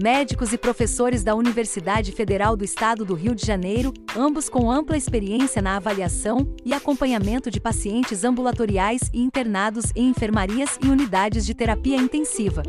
[0.00, 4.96] médicos e professores da Universidade Federal do Estado do Rio de Janeiro, ambos com ampla
[4.96, 11.52] experiência na avaliação e acompanhamento de pacientes ambulatoriais e internados em enfermarias e unidades de
[11.52, 12.62] terapia intensiva.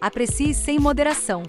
[0.00, 1.42] Aprecie sem moderação.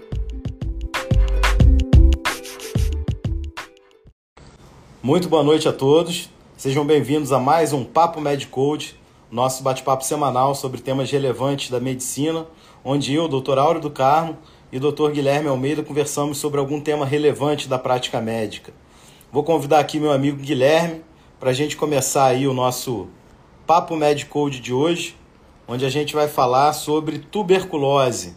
[5.02, 6.28] Muito boa noite a todos.
[6.58, 8.94] Sejam bem-vindos a mais um Papo Medicode,
[9.30, 12.46] nosso bate-papo semanal sobre temas relevantes da medicina,
[12.84, 13.56] onde eu, Dr.
[13.56, 14.36] Áureo do Carmo,
[14.72, 15.10] e o Dr.
[15.10, 18.72] Guilherme Almeida conversamos sobre algum tema relevante da prática médica.
[19.32, 21.04] Vou convidar aqui meu amigo Guilherme
[21.38, 23.08] para a gente começar aí o nosso
[23.66, 25.16] Papo Medicode de hoje,
[25.66, 28.36] onde a gente vai falar sobre tuberculose,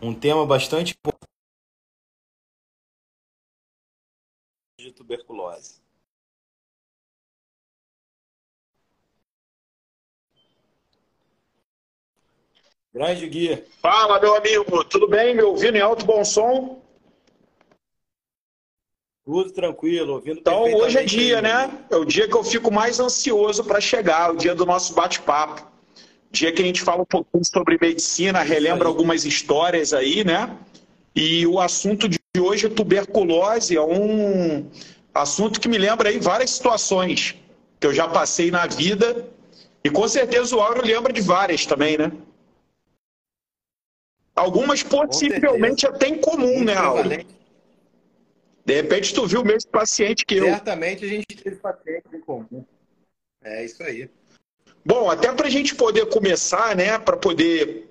[0.00, 1.26] um tema bastante importante
[4.78, 5.85] de tuberculose.
[12.96, 13.62] Grande Gui.
[13.82, 14.82] Fala, meu amigo.
[14.84, 15.34] Tudo bem?
[15.34, 16.80] Me ouvindo em alto bom som?
[19.22, 21.70] Tudo tranquilo, ouvindo Então, hoje é dia, né?
[21.90, 25.70] É o dia que eu fico mais ansioso para chegar, o dia do nosso bate-papo.
[26.30, 30.56] Dia que a gente fala um pouquinho sobre medicina, relembra algumas histórias aí, né?
[31.14, 34.70] E o assunto de hoje é tuberculose, é um
[35.12, 37.34] assunto que me lembra aí várias situações
[37.78, 39.28] que eu já passei na vida.
[39.84, 42.10] E com certeza o Auro lembra de várias também, né?
[44.36, 47.08] Algumas possivelmente até em comum, né, Auro?
[48.64, 50.44] De repente tu viu o mesmo paciente que eu.
[50.44, 52.64] Certamente a gente teve pacientes em comum.
[53.42, 54.10] É isso aí.
[54.84, 57.88] Bom, até para a gente poder começar, né, para poder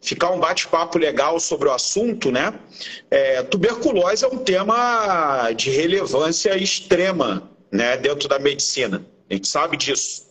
[0.00, 2.58] ficar um bate-papo legal sobre o assunto, né?
[3.10, 9.04] É, tuberculose é um tema de relevância extrema, né, dentro da medicina.
[9.30, 10.26] A gente sabe disso.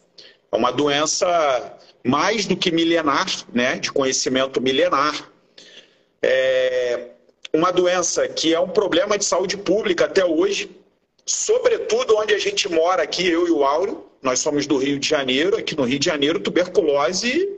[0.52, 5.31] É uma doença mais do que milenar, né, de conhecimento milenar.
[6.22, 7.08] É
[7.54, 10.72] uma doença que é um problema de saúde pública até hoje,
[11.26, 15.08] sobretudo onde a gente mora aqui, eu e o Áureo, nós somos do Rio de
[15.08, 17.50] Janeiro, aqui no Rio de Janeiro, tuberculose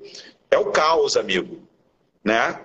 [0.49, 1.61] é o caos, amigo,
[2.23, 2.59] né?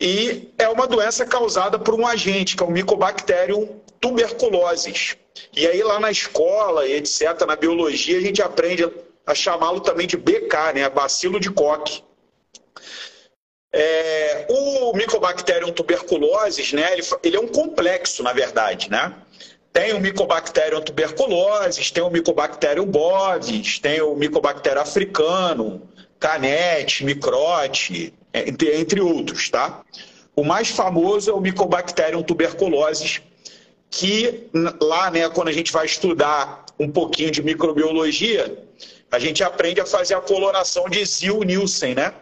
[0.00, 5.16] E é uma doença causada por um agente, que é o Mycobacterium tuberculosis.
[5.54, 8.90] E aí lá na escola, etc, na biologia, a gente aprende
[9.26, 10.88] a chamá-lo também de BK, né?
[10.88, 12.02] Bacilo de Koch.
[13.72, 19.14] É, o Mycobacterium tuberculosis, né, ele, ele, é um complexo, na verdade, né?
[19.72, 25.88] Tem o Mycobacterium tuberculosis, tem o Mycobacterium bovis, tem o Mycobacterium africano,
[26.18, 29.84] canete, microte, entre, entre outros, tá?
[30.34, 33.22] O mais famoso é o Mycobacterium tuberculosis,
[33.88, 34.48] que
[34.80, 38.64] lá, né, quando a gente vai estudar um pouquinho de microbiologia,
[39.10, 42.14] a gente aprende a fazer a coloração de Zil-Nielsen, né?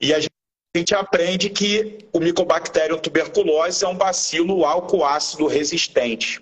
[0.00, 0.35] E a gente
[0.76, 6.40] a gente aprende que o Mycobacterium tuberculose é um bacilo álcool-ácido resistente,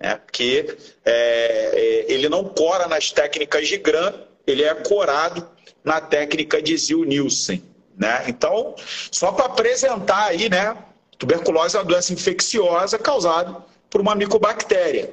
[0.00, 0.16] né?
[0.16, 4.12] porque é, ele não cora nas técnicas de Gram,
[4.46, 5.48] ele é corado
[5.84, 7.62] na técnica de Zil-Nielsen.
[7.96, 8.24] Né?
[8.26, 8.74] Então,
[9.10, 10.76] só para apresentar aí, né?
[11.18, 13.56] Tuberculose é uma doença infecciosa causada
[13.90, 15.12] por uma micobactéria.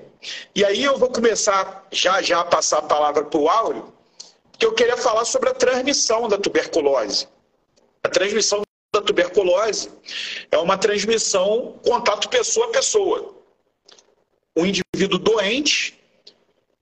[0.53, 3.94] E aí eu vou começar já já a passar a palavra para o Áureo,
[4.52, 7.28] porque eu queria falar sobre a transmissão da tuberculose.
[8.05, 8.61] A transmissão
[8.93, 9.89] da tuberculose
[10.51, 13.33] é uma transmissão contato pessoa a pessoa.
[14.55, 15.99] O indivíduo doente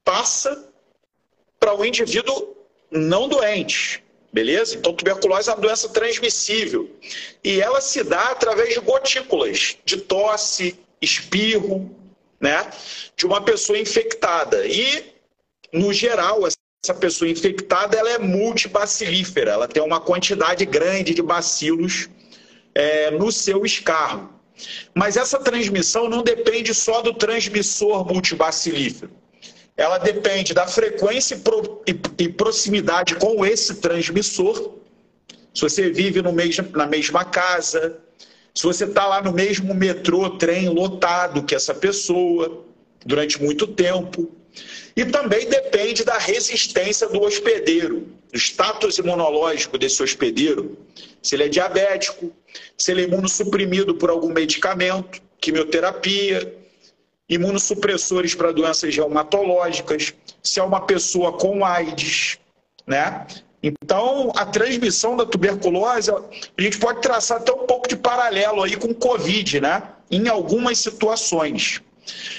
[0.04, 0.70] passa
[1.58, 2.58] para o indivíduo
[2.92, 4.04] não doente.
[4.34, 4.76] Beleza?
[4.76, 6.94] Então, tuberculose é uma doença transmissível.
[7.42, 11.90] E ela se dá através de gotículas de tosse, espirro,
[12.38, 12.70] né?
[13.16, 14.68] De uma pessoa infectada.
[14.68, 15.14] E,
[15.72, 16.46] no geral,
[16.84, 22.10] essa pessoa infectada ela é multibacilífera, ela tem uma quantidade grande de bacilos
[22.76, 24.30] é, no seu escarro.
[24.94, 29.12] Mas essa transmissão não depende só do transmissor multibacilífero.
[29.78, 31.42] Ela depende da frequência
[32.18, 34.76] e proximidade com esse transmissor.
[35.54, 37.98] Se você vive mesmo, na mesma casa,
[38.54, 42.66] se você está lá no mesmo metrô, trem lotado que essa pessoa
[43.06, 44.30] durante muito tempo,
[44.96, 50.78] e também depende da resistência do hospedeiro, do status imunológico desse hospedeiro,
[51.22, 52.32] se ele é diabético,
[52.78, 56.56] se ele é imunossuprimido por algum medicamento, quimioterapia,
[57.28, 62.38] imunossupressores para doenças reumatológicas, se é uma pessoa com AIDS,
[62.86, 63.26] né?
[63.62, 68.76] Então, a transmissão da tuberculose, a gente pode traçar até um pouco de paralelo aí
[68.76, 69.84] com o Covid, né?
[70.12, 71.82] Em algumas situações.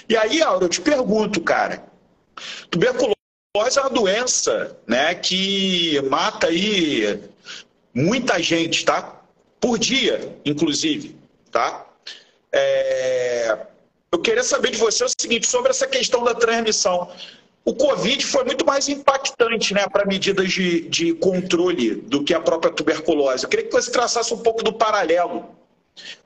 [0.06, 1.82] E aí, Aura, eu te pergunto, cara,
[2.70, 3.14] tuberculose
[3.76, 7.20] é uma doença, né, que mata aí
[7.94, 9.20] muita gente, tá?
[9.61, 11.17] Por dia, inclusive,
[11.50, 11.87] tá?
[12.52, 13.58] É...
[14.12, 17.11] Eu queria saber de você o seguinte, sobre essa questão da transmissão.
[17.64, 22.40] O Covid foi muito mais impactante né, para medidas de, de controle do que a
[22.40, 23.44] própria tuberculose.
[23.44, 25.47] Eu queria que você traçasse um pouco do paralelo.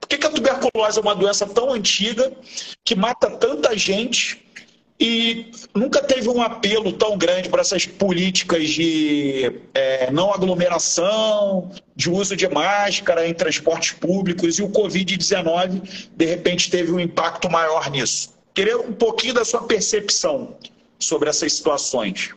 [0.00, 2.32] Por que, que a tuberculose é uma doença tão antiga,
[2.84, 4.44] que mata tanta gente
[5.00, 12.10] e nunca teve um apelo tão grande para essas políticas de é, não aglomeração, de
[12.10, 17.88] uso de máscara em transportes públicos, e o Covid-19, de repente, teve um impacto maior
[17.90, 18.36] nisso.
[18.52, 20.58] Queria um pouquinho da sua percepção
[20.98, 22.34] sobre essas situações.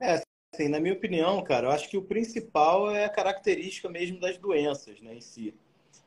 [0.00, 0.20] É,
[0.52, 4.36] assim, na minha opinião, cara, eu acho que o principal é a característica mesmo das
[4.36, 5.54] doenças né, em si.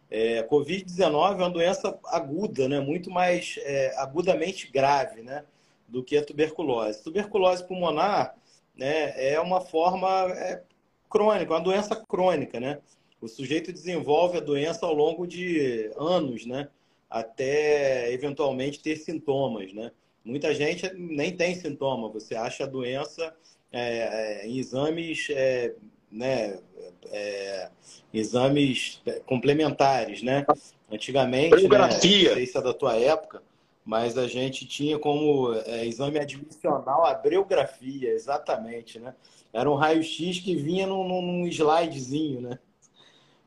[0.10, 5.44] É, Covid-19 é uma doença aguda, né, muito mais é, agudamente grave né,
[5.88, 7.04] do que a tuberculose.
[7.04, 8.36] Tuberculose pulmonar
[8.76, 10.64] né, é uma forma é,
[11.10, 12.60] crônica, uma doença crônica.
[12.60, 12.80] Né?
[13.22, 16.70] O sujeito desenvolve a doença ao longo de anos, né?
[17.10, 19.92] até eventualmente ter sintomas, né?
[20.24, 23.36] Muita gente nem tem sintoma, você acha a doença
[23.72, 25.74] é, é, em exames, é,
[26.12, 26.60] né,
[27.08, 27.70] é,
[28.14, 30.46] exames complementares, né?
[30.92, 33.44] Antigamente, né, não sei se é da tua época,
[33.86, 39.14] mas a gente tinha como é, exame admissional a breografia, exatamente, né?
[39.52, 42.60] Era um raio-x que vinha num, num slidezinho, né?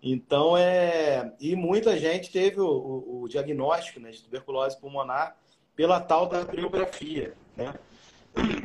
[0.03, 1.32] Então, é...
[1.41, 5.37] e muita gente teve o, o, o diagnóstico né, de tuberculose pulmonar
[5.76, 7.73] pela tal da criografia, né?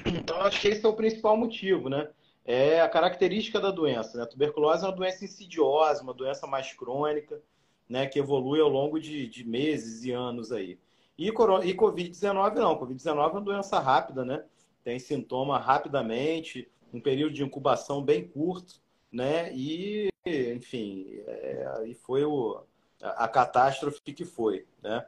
[0.05, 2.09] Então, acho que esse é o principal motivo, né?
[2.47, 4.23] É a característica da doença, né?
[4.23, 7.41] A tuberculose é uma doença insidiosa, uma doença mais crônica,
[7.89, 8.07] né?
[8.07, 10.79] Que evolui ao longo de, de meses e anos aí.
[11.17, 12.79] E, e Covid-19 não.
[12.79, 14.45] Covid-19 é uma doença rápida, né?
[14.81, 18.79] Tem sintoma rapidamente, um período de incubação bem curto,
[19.11, 19.53] né?
[19.53, 22.63] E, enfim, é, e foi o,
[23.01, 25.05] a catástrofe que foi, né?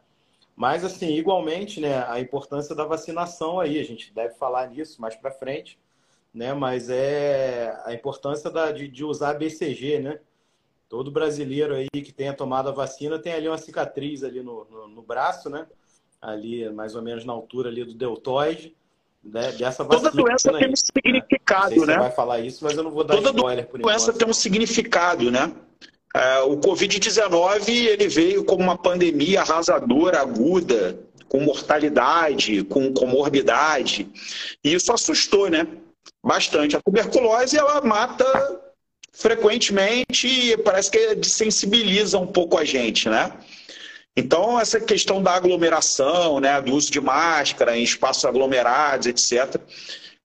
[0.56, 5.16] Mas, assim, igualmente, né, a importância da vacinação aí, a gente deve falar nisso mais
[5.16, 5.80] para frente,
[6.34, 6.54] né?
[6.54, 10.20] Mas é a importância da, de, de usar BCG, né?
[10.88, 14.88] Todo brasileiro aí que tenha tomado a vacina tem ali uma cicatriz ali no, no,
[14.88, 15.68] no braço, né?
[16.22, 18.76] Ali, mais ou menos na altura ali do deltoide,
[19.24, 20.12] né, dessa vacina.
[20.12, 21.94] Toda doença aí, tem um significado, né?
[21.94, 23.96] Você vai falar isso, mas eu não vou dar Toda spoiler por enquanto.
[23.96, 25.54] doença tem um significado, né?
[26.16, 34.10] É, o Covid-19 ele veio como uma pandemia arrasadora, aguda, com mortalidade, com comorbidade.
[34.64, 35.68] E isso assustou, né?
[36.26, 36.76] Bastante.
[36.76, 38.26] A tuberculose ela mata
[39.12, 43.34] frequentemente e parece que desensibiliza um pouco a gente, né?
[44.16, 49.62] Então, essa questão da aglomeração, né, do uso de máscara em espaços aglomerados, etc.,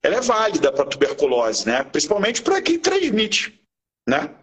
[0.02, 1.82] ela é válida para tuberculose, né?
[1.84, 3.58] principalmente para quem transmite.
[4.06, 4.34] Né?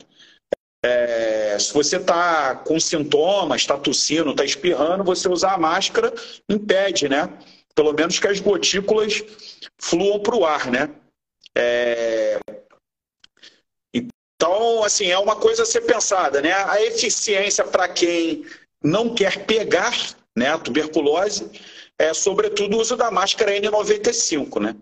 [0.84, 6.12] É, se você está com sintomas, está tossindo, está espirrando, você usar a máscara
[6.50, 7.30] impede, né?
[7.76, 9.24] Pelo menos que as gotículas
[9.78, 10.90] fluam para o ar, né?
[11.58, 12.40] É...
[13.94, 16.52] Então, assim, é uma coisa a ser pensada, né?
[16.52, 18.46] A eficiência para quem
[18.84, 19.94] não quer pegar
[20.36, 21.52] né, a tuberculose
[22.00, 24.76] é, sobretudo, o uso da máscara N95, né?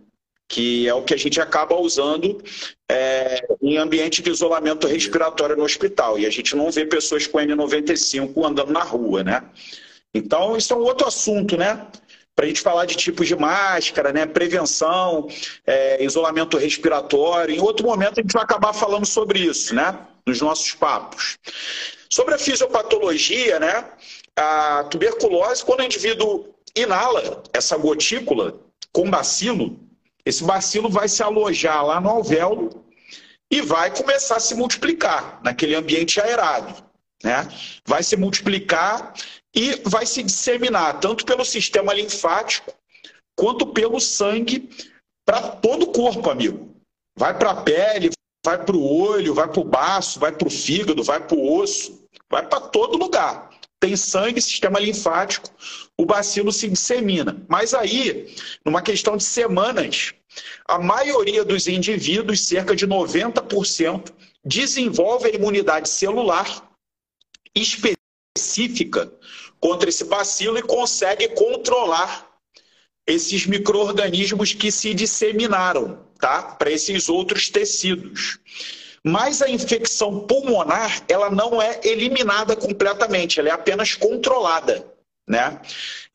[0.50, 2.44] que é o que a gente acaba usando
[2.90, 6.18] é, em ambiente de isolamento respiratório no hospital.
[6.18, 9.44] E a gente não vê pessoas com N95 andando na rua, né?
[10.12, 11.86] Então, isso é um outro assunto, né?
[12.40, 14.26] Para a gente falar de tipos de máscara, né?
[14.26, 15.28] Prevenção,
[15.68, 17.54] é, isolamento respiratório.
[17.54, 20.00] Em outro momento, a gente vai acabar falando sobre isso, né?
[20.26, 21.38] Nos nossos papos.
[22.10, 23.84] Sobre a fisiopatologia, né?
[24.38, 28.58] A tuberculose, quando o indivíduo inala essa gotícula
[28.94, 29.78] com bacilo,
[30.26, 32.86] esse bacilo vai se alojar lá no alvéolo
[33.52, 36.89] e vai começar a se multiplicar naquele ambiente aerado.
[37.24, 37.48] Né?
[37.86, 39.14] Vai se multiplicar
[39.54, 42.74] e vai se disseminar tanto pelo sistema linfático
[43.36, 44.70] quanto pelo sangue
[45.26, 46.76] para todo o corpo, amigo.
[47.18, 48.10] Vai para a pele,
[48.46, 51.60] vai para o olho, vai para o baço, vai para o fígado, vai para o
[51.60, 53.50] osso, vai para todo lugar.
[53.80, 55.50] Tem sangue, sistema linfático,
[55.98, 57.42] o bacilo se dissemina.
[57.48, 58.34] Mas aí,
[58.66, 60.14] numa questão de semanas,
[60.68, 64.12] a maioria dos indivíduos, cerca de 90%,
[64.44, 66.69] desenvolve a imunidade celular
[67.56, 69.12] específica
[69.60, 72.28] contra esse bacilo e consegue controlar
[73.06, 76.44] esses micro-organismos que se disseminaram tá?
[76.44, 78.40] para esses outros tecidos.
[79.04, 84.86] Mas a infecção pulmonar, ela não é eliminada completamente, ela é apenas controlada.
[85.28, 85.62] Né?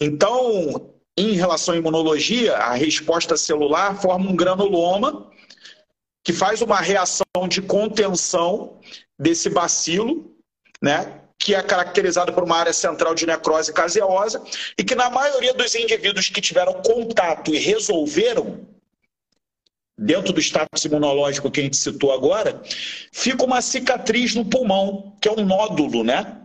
[0.00, 5.30] Então, em relação à imunologia, a resposta celular forma um granuloma
[6.24, 8.80] que faz uma reação de contenção
[9.18, 10.34] desse bacilo,
[10.82, 11.20] né?
[11.38, 14.42] Que é caracterizado por uma área central de necrose caseosa
[14.78, 18.66] e que na maioria dos indivíduos que tiveram contato e resolveram,
[19.96, 22.60] dentro do status imunológico que a gente citou agora,
[23.12, 26.38] fica uma cicatriz no pulmão, que é um nódulo, né?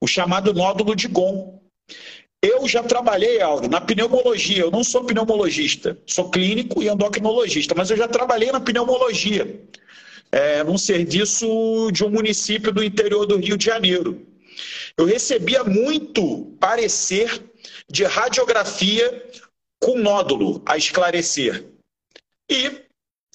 [0.00, 1.60] O chamado nódulo de Gon.
[2.40, 4.60] Eu já trabalhei, Auro, na pneumologia.
[4.60, 9.60] Eu não sou pneumologista, sou clínico e endocrinologista, mas eu já trabalhei na pneumologia,
[10.30, 14.33] é, num serviço de um município do interior do Rio de Janeiro.
[14.96, 17.42] Eu recebia muito parecer
[17.88, 19.30] de radiografia
[19.80, 21.66] com nódulo a esclarecer.
[22.48, 22.84] E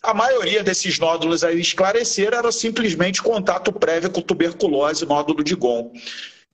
[0.02, 5.92] a maioria desses nódulos a esclarecer era simplesmente contato prévio com tuberculose, nódulo de GOM.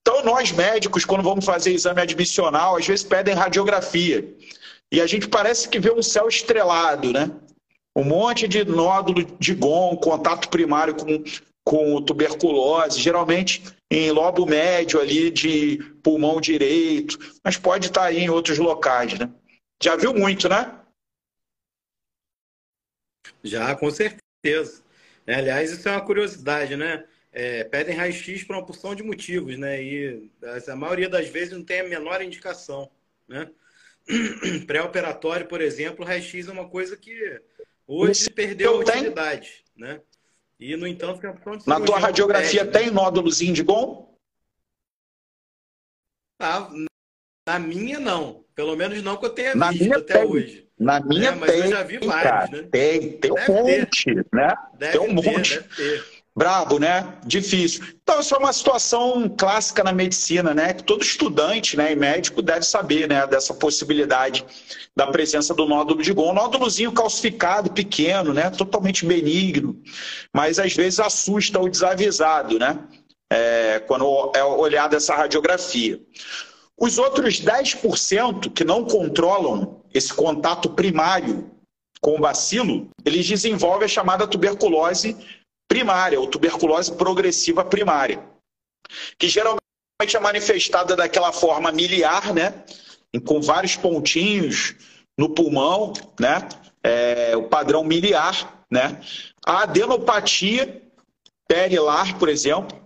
[0.02, 4.28] Então, nós médicos, quando vamos fazer exame admissional, às vezes pedem radiografia.
[4.92, 7.32] E a gente parece que vê um céu estrelado, né?
[7.96, 11.24] Um monte de nódulo de GOM, contato primário com,
[11.64, 18.30] com tuberculose, geralmente em lobo médio ali de pulmão direito, mas pode estar aí em
[18.30, 19.32] outros locais, né?
[19.82, 20.80] Já viu muito, né?
[23.44, 24.84] Já, com certeza.
[25.28, 27.06] Aliás, isso é uma curiosidade, né?
[27.36, 29.84] é, pedem raio-x por uma porção de motivos, né?
[29.84, 30.32] E
[30.70, 32.90] a maioria das vezes não tem a menor indicação,
[33.28, 33.52] né?
[34.66, 37.42] Pré-operatório, por exemplo, raio-x é uma coisa que
[37.86, 40.00] hoje perdeu a utilidade, né?
[40.60, 41.68] E, no entanto, fica pronto.
[41.68, 42.92] Na tua radiografia pede, tem né?
[42.92, 44.16] nódulos Indigon?
[46.40, 46.70] Ah,
[47.48, 48.46] na minha, não.
[48.56, 50.26] Pelo menos não que eu tenha na visto até tem.
[50.26, 50.70] hoje.
[50.78, 52.68] Na minha é, mas tem, eu já vi vários, cara, né?
[52.70, 54.28] Tem, tem um monte, ter.
[54.34, 54.56] né?
[54.78, 55.60] Deve tem um ter, monte.
[55.60, 56.15] Deve ter.
[56.38, 57.18] Brabo, né?
[57.26, 57.86] Difícil.
[58.04, 60.74] Então, isso é uma situação clássica na medicina, né?
[60.74, 63.26] Que todo estudante né, e médico deve saber, né?
[63.26, 64.46] Dessa possibilidade
[64.94, 66.32] da presença do nódulo de Gon.
[66.32, 68.50] Um nódulozinho calcificado, pequeno, né?
[68.50, 69.82] Totalmente benigno,
[70.34, 72.80] mas às vezes assusta o desavisado, né?
[73.32, 76.02] É, quando é olhada essa radiografia.
[76.78, 81.50] Os outros 10% que não controlam esse contato primário
[82.02, 85.16] com o bacilo, eles desenvolvem a chamada tuberculose
[85.68, 88.24] primária, ou tuberculose progressiva primária,
[89.18, 89.62] que geralmente
[90.16, 92.64] é manifestada daquela forma miliar, né?
[93.26, 94.76] Com vários pontinhos
[95.18, 96.48] no pulmão, né?
[96.84, 99.02] É, o padrão miliar, né?
[99.46, 100.82] A adenopatia
[101.48, 102.78] perilar, por exemplo,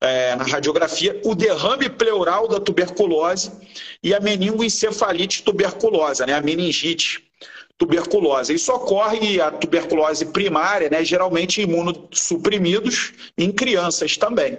[0.00, 3.50] é, na radiografia, o derrame pleural da tuberculose
[4.02, 6.34] e a meningoencefalite tuberculosa, né?
[6.34, 7.24] A meningite
[7.78, 8.54] tuberculose.
[8.54, 14.58] Isso ocorre a tuberculose primária, né, geralmente imunossuprimidos em crianças também.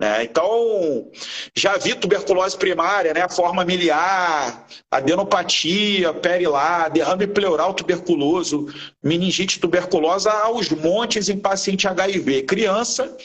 [0.00, 0.22] Né?
[0.22, 1.10] Então,
[1.56, 10.68] já vi tuberculose primária, né, forma miliar, adenopatia, perilar, derrame pleural tuberculoso, meningite tuberculosa aos
[10.70, 12.44] montes em paciente HIV.
[12.44, 13.16] Criança,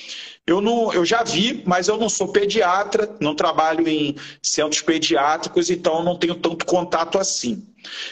[0.46, 5.70] eu, não, eu já vi, mas eu não sou pediatra, não trabalho em centros pediátricos,
[5.70, 7.66] então não tenho tanto contato assim.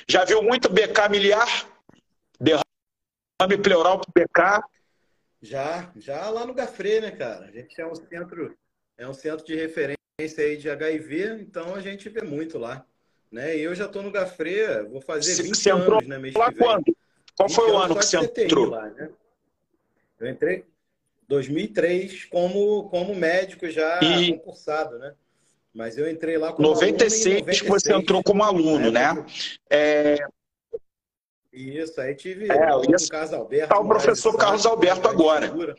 [0.07, 1.67] Já viu muito BK miliar?
[2.39, 4.65] Derrame pleural para BK?
[5.41, 7.45] Já, já lá no Gafre, né, cara?
[7.45, 8.55] A gente é um centro,
[8.97, 9.97] é um centro de referência
[10.37, 12.85] aí de HIV, então a gente vê muito lá.
[13.29, 13.57] Né?
[13.57, 16.95] E eu já estou no Gafre, vou fazer 20 você anos, né, mês lá quando?
[17.35, 18.69] Qual foi o ano que você entrou?
[18.69, 19.09] Lá, né?
[20.19, 20.65] Eu entrei
[21.31, 24.33] 2003 como, como médico já e...
[24.33, 25.13] concursado, né?
[25.73, 29.25] Mas eu entrei lá como 96, aluno 96 que você entrou como aluno, né?
[29.69, 30.17] É...
[31.53, 33.69] Isso, aí tive é, o Carlos Alberto.
[33.69, 35.75] Tá o professor Carlos Alberto agora.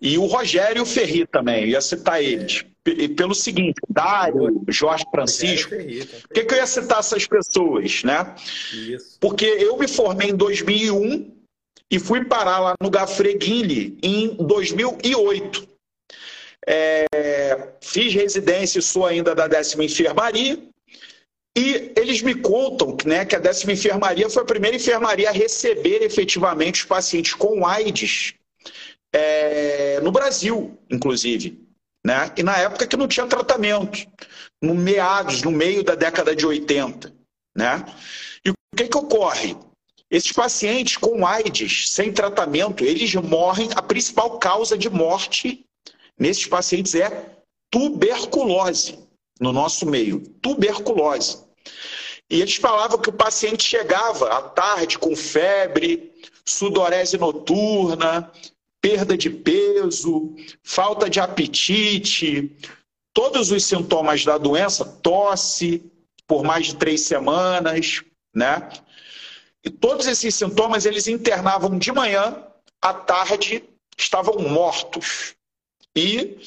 [0.00, 2.64] E o Rogério Ferri também, eu ia citar eles.
[2.86, 3.08] É.
[3.08, 5.70] Pelo seguinte, Dário, Jorge Francisco.
[5.70, 8.34] Por que, que eu ia citar essas pessoas, né?
[8.72, 9.18] Isso.
[9.20, 11.39] Porque eu me formei em 2001
[11.90, 15.68] e fui parar lá no Gafreguinle em 2008.
[16.66, 20.58] É, fiz residência e sou ainda da décima enfermaria.
[21.56, 26.02] E eles me contam né, que a décima enfermaria foi a primeira enfermaria a receber
[26.02, 28.34] efetivamente os pacientes com AIDS
[29.12, 31.60] é, no Brasil, inclusive.
[32.06, 32.32] Né?
[32.36, 34.06] E na época que não tinha tratamento,
[34.62, 37.12] no meados, no meio da década de 80.
[37.56, 37.84] Né?
[38.44, 39.56] E o que, que ocorre?
[40.10, 43.70] Esses pacientes com AIDS, sem tratamento, eles morrem.
[43.76, 45.64] A principal causa de morte
[46.18, 47.36] nesses pacientes é
[47.70, 48.98] tuberculose
[49.40, 51.38] no nosso meio, tuberculose.
[52.28, 56.12] E eles falavam que o paciente chegava à tarde com febre,
[56.44, 58.30] sudorese noturna,
[58.80, 62.50] perda de peso, falta de apetite,
[63.12, 65.82] todos os sintomas da doença, tosse
[66.26, 68.02] por mais de três semanas,
[68.34, 68.68] né?
[69.64, 72.44] E todos esses sintomas eles internavam de manhã,
[72.80, 73.64] à tarde
[73.98, 75.34] estavam mortos.
[75.94, 76.38] E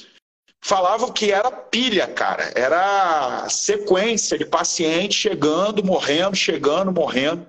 [0.62, 2.52] falavam que era pilha, cara.
[2.56, 7.46] Era sequência de pacientes chegando, morrendo, chegando, morrendo.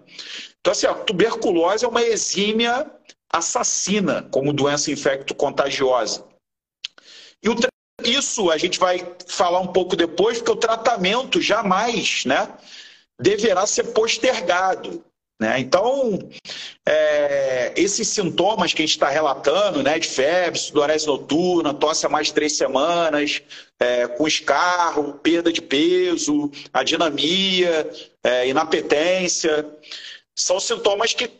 [0.60, 2.90] Então, assim, a tuberculose é uma exímia
[3.32, 6.24] assassina como doença infecto-contagiosa.
[7.42, 7.54] E o,
[8.02, 12.48] isso a gente vai falar um pouco depois, porque o tratamento jamais né,
[13.20, 15.04] deverá ser postergado.
[15.44, 15.60] Né?
[15.60, 16.18] Então,
[16.86, 22.08] é, esses sintomas que a gente está relatando, né, de febre, sudorese noturna, tosse há
[22.08, 23.42] mais de três semanas,
[23.78, 27.90] é, com escarro, perda de peso, adinamia,
[28.22, 29.68] é, inapetência,
[30.34, 31.30] são sintomas que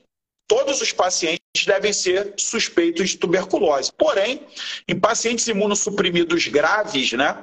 [0.47, 3.91] todos os pacientes devem ser suspeitos de tuberculose.
[3.97, 4.43] Porém,
[4.87, 7.43] em pacientes imunossuprimidos graves, né,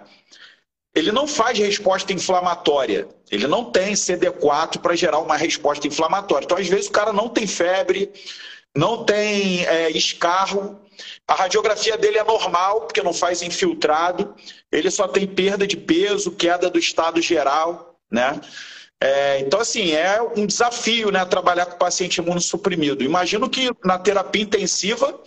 [0.94, 3.08] ele não faz resposta inflamatória.
[3.30, 6.46] Ele não tem CD4 para gerar uma resposta inflamatória.
[6.46, 8.12] Então, às vezes, o cara não tem febre,
[8.76, 10.80] não tem é, escarro,
[11.28, 14.36] a radiografia dele é normal, porque não faz infiltrado,
[14.72, 18.40] ele só tem perda de peso, queda do estado geral, né?
[19.04, 23.04] É, então, assim, é um desafio né, trabalhar com paciente imunossuprimido.
[23.04, 25.20] Imagino que na terapia intensiva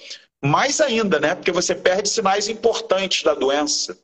[0.44, 1.34] mais ainda, né?
[1.34, 3.98] Porque você perde sinais importantes da doença.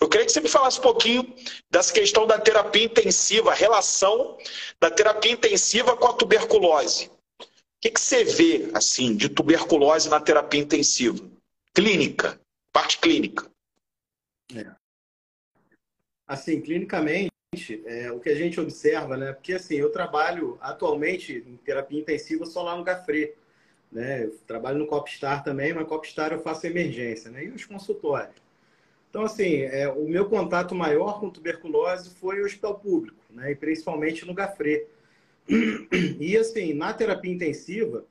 [0.00, 1.34] Eu queria que você me falasse um pouquinho
[1.68, 4.38] dessa questão da terapia intensiva, a relação
[4.80, 7.10] da terapia intensiva com a tuberculose.
[7.40, 11.28] O que, que você vê, assim, de tuberculose na terapia intensiva?
[11.74, 12.40] Clínica,
[12.72, 13.50] parte clínica.
[14.54, 14.66] É.
[16.26, 17.30] Assim, clinicamente,
[17.84, 19.32] é, o que a gente observa, né?
[19.32, 23.34] Porque, assim, eu trabalho atualmente em terapia intensiva só lá no Gafre
[23.90, 24.24] né?
[24.24, 27.44] Eu trabalho no Copstar também, mas Copstar eu faço emergência, né?
[27.44, 28.36] E os consultórios.
[29.08, 33.50] Então, assim, é, o meu contato maior com tuberculose foi o hospital público, né?
[33.50, 34.86] E principalmente no Gafre.
[36.20, 38.04] E, assim, na terapia intensiva,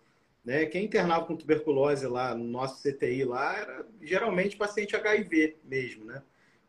[0.44, 0.66] né?
[0.66, 6.22] Quem internava com tuberculose lá no nosso CTI lá era geralmente paciente HIV mesmo, né?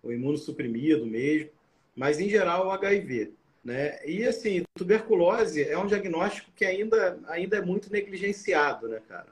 [0.02, 1.50] O imunossuprimido mesmo,
[1.96, 3.32] mas em geral o HIV.
[3.62, 3.98] Né?
[4.06, 9.28] E assim, tuberculose é um diagnóstico que ainda, ainda é muito negligenciado, né, cara?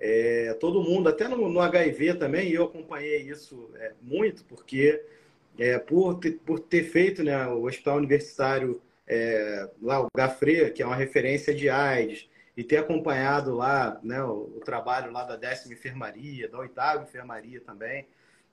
[0.00, 5.02] É, todo mundo, até no, no HIV também, eu acompanhei isso é, muito, porque
[5.58, 10.82] é, por, ter, por ter feito né, o hospital universitário é, lá, o Gafre, que
[10.82, 15.36] é uma referência de AIDS, e ter acompanhado lá né, o, o trabalho lá da
[15.36, 18.06] décima enfermaria, da oitava enfermaria também,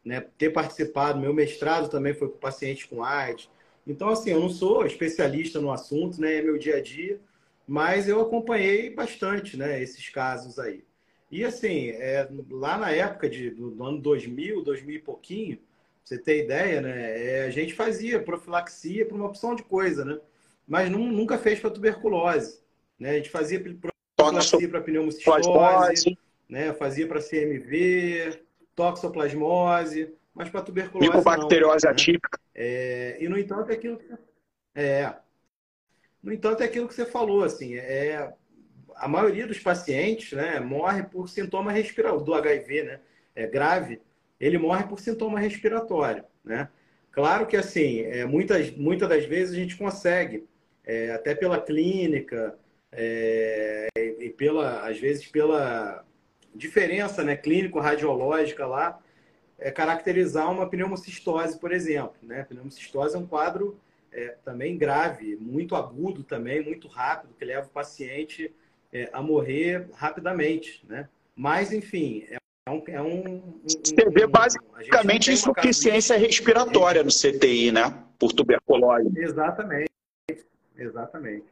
[0.04, 3.50] né, ter participado, meu mestrado também foi com pacientes com AIDS,
[3.88, 6.36] então, assim, eu não sou especialista no assunto, né?
[6.38, 7.20] É meu dia a dia,
[7.68, 9.82] mas eu acompanhei bastante, né?
[9.82, 10.84] Esses casos aí.
[11.32, 15.66] E, assim, é, lá na época de, do, do, ano 2000, 2000 e pouquinho, pra
[16.04, 17.28] você ter ideia, né?
[17.28, 20.20] É, a gente fazia profilaxia para uma opção de coisa, né?
[20.68, 22.60] Mas não, nunca fez para tuberculose,
[23.00, 23.12] né?
[23.12, 23.60] A gente fazia
[24.16, 26.18] profilaxia para pneumocistose,
[26.50, 26.74] né?
[26.74, 28.40] Fazia para CMV,
[28.76, 31.96] toxoplasmose, mas para tuberculose Micobacteriose não, né?
[31.96, 32.40] atípica.
[32.54, 34.14] É, e, no entanto, é aquilo que,
[34.76, 35.16] é,
[36.22, 38.34] no entanto, é aquilo que você falou, assim, é,
[38.96, 43.00] a maioria dos pacientes né, morre por sintoma respiratório, do HIV, né,
[43.34, 44.02] é grave,
[44.40, 46.68] ele morre por sintoma respiratório, né?
[47.12, 50.46] Claro que, assim, é, muitas, muitas das vezes a gente consegue,
[50.84, 52.58] é, até pela clínica,
[52.92, 56.04] é, e pela, às vezes pela
[56.54, 59.00] diferença né, clínico-radiológica lá,
[59.58, 62.16] é, caracterizar uma pneumocistose, por exemplo.
[62.22, 62.44] Né?
[62.44, 63.78] Pneumocistose é um quadro
[64.12, 68.54] é, também grave, muito agudo também, muito rápido, que leva o paciente
[68.92, 70.84] é, a morrer rapidamente.
[70.88, 71.08] Né?
[71.36, 72.38] Mas, enfim, é
[72.72, 72.84] um.
[72.88, 78.04] É um, um Você vê basicamente insuficiência respiratória no CTI, né?
[78.18, 79.12] Por tuberculose.
[79.16, 79.92] Exatamente.
[80.76, 81.46] Exatamente.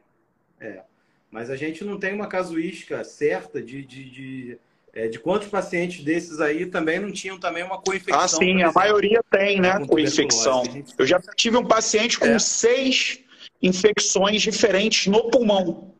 [0.60, 0.82] É.
[1.30, 4.58] Mas a gente não tem uma casuística certa de, de, de
[4.94, 8.20] é, de quantos pacientes desses aí também não tinham também uma co-infecção?
[8.20, 10.62] Ah, sim, a maioria tem, né, co-infecção.
[10.96, 12.38] Eu já tive um paciente com é.
[12.38, 13.18] seis
[13.60, 15.94] infecções diferentes no pulmão.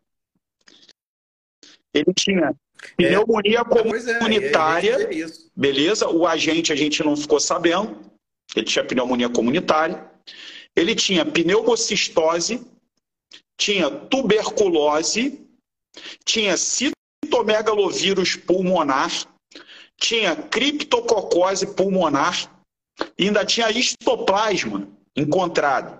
[1.92, 2.54] Ele tinha
[2.96, 5.26] pneumonia é, comunitária, é, é
[5.56, 6.08] beleza?
[6.08, 7.98] O agente a gente não ficou sabendo,
[8.54, 10.08] ele tinha pneumonia comunitária.
[10.76, 12.66] Ele tinha pneumocistose,
[13.56, 15.46] tinha tuberculose,
[16.24, 16.56] tinha
[17.24, 19.10] citomegalovírus pulmonar,
[19.96, 22.50] tinha criptococose pulmonar
[23.18, 25.98] E ainda tinha histoplasma encontrado.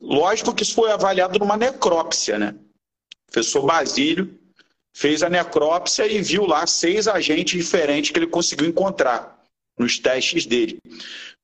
[0.00, 2.54] Lógico que isso foi avaliado numa necrópsia, né?
[3.28, 4.38] O professor Basílio
[4.94, 9.38] fez a necrópsia e viu lá seis agentes diferentes que ele conseguiu encontrar
[9.78, 10.78] nos testes dele.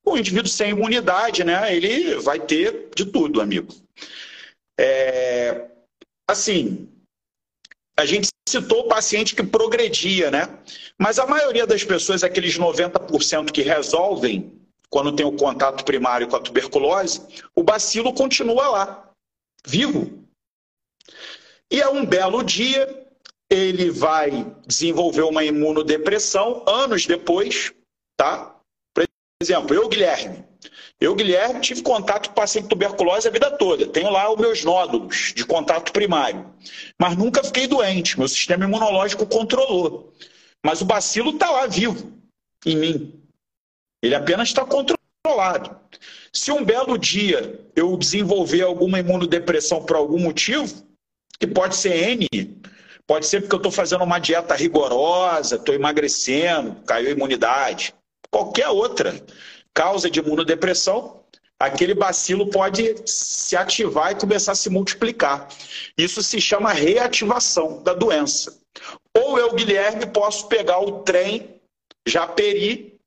[0.04, 1.74] O indivíduo sem imunidade, né?
[1.74, 3.74] Ele vai ter de tudo, amigo.
[4.78, 5.66] É,
[6.28, 6.88] assim,
[7.96, 10.58] a gente citou o paciente que progredia, né?
[10.98, 14.52] Mas a maioria das pessoas, aqueles 90% que resolvem
[14.90, 17.20] quando tem o contato primário com a tuberculose,
[17.54, 19.10] o bacilo continua lá,
[19.66, 20.24] vivo.
[21.70, 23.08] E a um belo dia,
[23.50, 24.30] ele vai
[24.66, 27.72] desenvolver uma imunodepressão anos depois,
[28.16, 28.53] tá?
[29.42, 30.44] Exemplo, eu, Guilherme.
[31.00, 33.86] Eu, Guilherme, tive contato com paciente tuberculose a vida toda.
[33.86, 36.54] Tenho lá os meus nódulos de contato primário.
[36.98, 38.18] Mas nunca fiquei doente.
[38.18, 40.12] Meu sistema imunológico controlou.
[40.64, 42.12] Mas o bacilo está lá vivo
[42.64, 43.22] em mim.
[44.02, 45.78] Ele apenas está controlado.
[46.32, 50.86] Se um belo dia eu desenvolver alguma imunodepressão por algum motivo,
[51.38, 52.28] que pode ser N,
[53.06, 57.94] pode ser porque eu estou fazendo uma dieta rigorosa, estou emagrecendo, caiu a imunidade,
[58.34, 59.24] qualquer outra
[59.72, 61.20] causa de imunodepressão,
[61.56, 65.46] aquele bacilo pode se ativar e começar a se multiplicar.
[65.96, 68.58] Isso se chama reativação da doença.
[69.16, 71.60] Ou eu, Guilherme, posso pegar o trem
[72.04, 72.98] já peri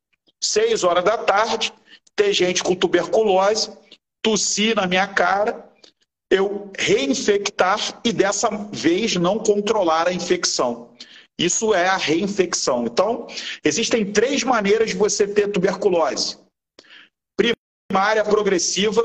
[0.42, 1.74] seis horas da tarde,
[2.16, 3.70] ter gente com tuberculose,
[4.22, 5.70] tossir na minha cara,
[6.32, 10.96] eu reinfectar e dessa vez não controlar a infecção.
[11.39, 12.86] Isso é a reinfecção.
[12.86, 13.28] Então,
[13.63, 16.38] existem três maneiras de você ter tuberculose:
[17.36, 19.02] primária, progressiva,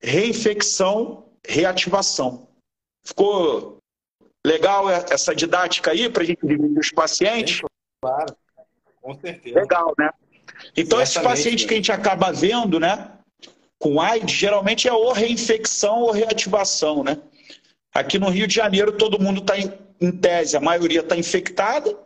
[0.00, 2.48] reinfecção, reativação.
[3.04, 3.78] Ficou
[4.46, 7.60] legal essa didática aí para a gente dividir os pacientes?
[8.00, 8.36] Claro,
[9.02, 9.60] com certeza.
[9.60, 10.10] Legal, né?
[10.76, 13.10] Então, esse paciente que a gente acaba vendo, né,
[13.78, 17.20] com AIDS, geralmente é ou reinfecção ou reativação, né?
[17.92, 19.54] Aqui no Rio de Janeiro, todo mundo está
[20.00, 21.98] em, tese, a maioria está infectada.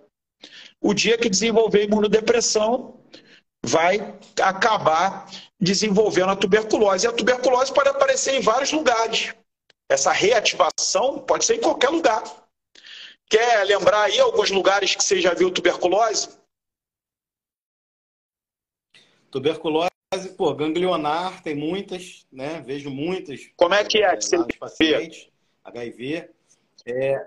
[0.81, 2.99] O dia que desenvolver imunodepressão,
[3.63, 7.07] vai acabar desenvolvendo a tuberculose.
[7.07, 9.35] E a tuberculose pode aparecer em vários lugares.
[9.89, 12.23] Essa reativação pode ser em qualquer lugar.
[13.29, 16.39] Quer lembrar aí alguns lugares que você já viu tuberculose?
[19.31, 19.91] Tuberculose,
[20.37, 22.63] pô, ganglionar, tem muitas, né?
[22.63, 23.51] Vejo muitas.
[23.57, 24.15] Como é que é?
[24.15, 25.29] é lá pacientes,
[25.65, 26.31] HIV.
[26.87, 27.27] É,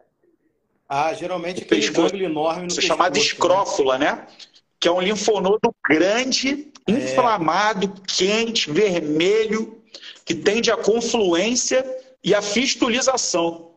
[0.94, 2.86] ah, geralmente aquele pescoço, enorme no pescoço.
[2.86, 3.20] chamado né?
[3.22, 4.12] escrófula, né?
[4.12, 4.28] né?
[4.78, 6.92] Que é um linfonodo grande, é.
[6.92, 8.02] inflamado, é.
[8.06, 9.82] quente, vermelho,
[10.26, 11.86] que tende à confluência
[12.22, 13.72] e à fistulização.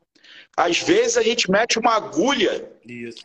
[0.56, 3.24] Às vezes a gente mete uma agulha Isso.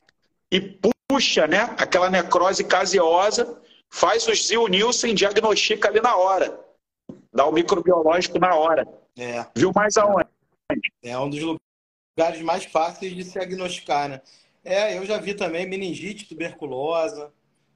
[0.51, 0.77] e
[1.09, 1.73] puxa, né?
[1.75, 6.59] Aquela necrose caseosa faz o Zil Nielsen, diagnostica ali na hora.
[7.33, 8.87] Dá o microbiológico na hora.
[9.17, 9.47] É.
[9.55, 10.29] Viu mais aonde?
[11.01, 11.68] É um dos lugares
[12.41, 14.21] mais fáceis de se diagnosticar, né?
[14.63, 17.31] É, eu já vi também meningite tuberculosa,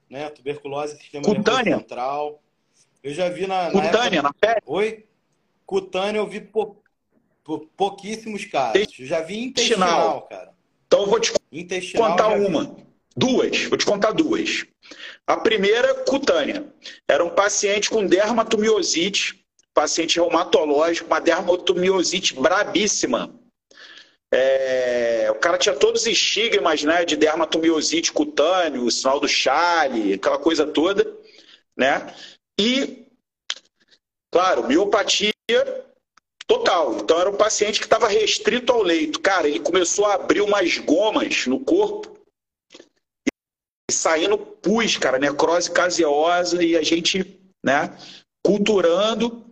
[0.08, 0.28] né?
[0.30, 1.78] Tuberculose sistema Cutânea.
[1.78, 2.42] central.
[3.02, 3.70] Eu já vi na.
[3.70, 4.22] Cutânea, na, época...
[4.22, 4.60] na pele?
[4.66, 5.06] Oi?
[5.66, 6.82] Cutânea eu vi pou...
[7.42, 7.68] Pou...
[7.76, 8.86] pouquíssimos casos.
[8.98, 10.54] Eu já vi intestinal, intestinal, cara.
[10.86, 11.32] Então eu vou te
[11.96, 12.76] contar uma.
[13.16, 13.64] Duas.
[13.64, 14.66] Vou te contar duas.
[15.26, 16.66] A primeira, cutânea.
[17.08, 23.32] Era um paciente com dermatomiosite, paciente reumatológico, uma dermatomiosite brabíssima.
[24.36, 30.14] É, o cara tinha todos os estigmas né, de dermatomiosite cutâneo, o sinal do chale,
[30.14, 31.06] aquela coisa toda.
[31.76, 32.12] Né?
[32.60, 33.06] E,
[34.32, 35.32] claro, miopatia
[36.48, 36.96] total.
[36.96, 39.20] Então era um paciente que estava restrito ao leito.
[39.20, 42.12] Cara, ele começou a abrir umas gomas no corpo
[43.88, 47.96] saindo pus, cara, necrose caseosa e a gente, né,
[48.44, 49.46] culturando,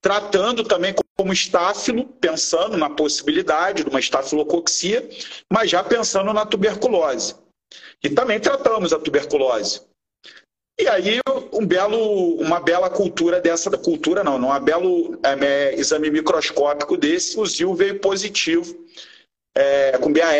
[0.00, 5.08] tratando também como estáfilo, pensando na possibilidade de uma estafilocoxia,
[5.52, 7.34] mas já pensando na tuberculose.
[8.02, 9.82] E também tratamos a tuberculose.
[10.80, 11.18] E aí,
[11.52, 17.38] um belo, uma bela cultura dessa, cultura não, não, um belo é, exame microscópico desse,
[17.38, 18.86] o ZIL veio positivo,
[19.56, 20.36] é, com BAR,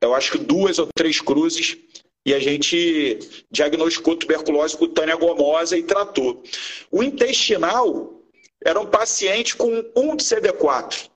[0.00, 1.78] eu acho que duas ou três cruzes,
[2.26, 6.42] e a gente diagnosticou tuberculose cutânea gomosa e tratou.
[6.90, 8.17] O intestinal
[8.64, 11.08] era um paciente com um de CD4.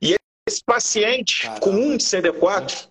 [0.00, 0.16] E
[0.48, 1.60] esse paciente Caramba.
[1.60, 2.88] com um de CD4,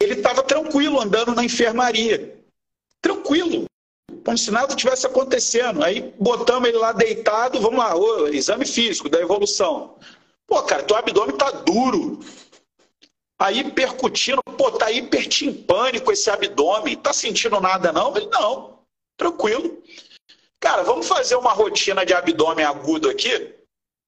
[0.00, 2.38] ele estava tranquilo andando na enfermaria.
[3.00, 3.66] Tranquilo.
[4.24, 5.84] Como se nada tivesse acontecendo.
[5.84, 9.98] Aí botamos ele lá deitado, vamos lá, ô, exame físico da evolução.
[10.46, 12.20] Pô, cara, teu abdômen tá duro.
[13.38, 18.16] Aí percutindo, pô, tá hipertimpânico esse abdômen, tá sentindo nada não?
[18.16, 18.78] Ele, não.
[19.16, 19.82] Tranquilo.
[20.60, 23.54] Cara, vamos fazer uma rotina de abdômen agudo aqui,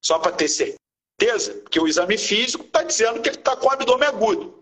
[0.04, 4.08] só para ter certeza, porque o exame físico está dizendo que ele está com abdômen
[4.08, 4.58] agudo.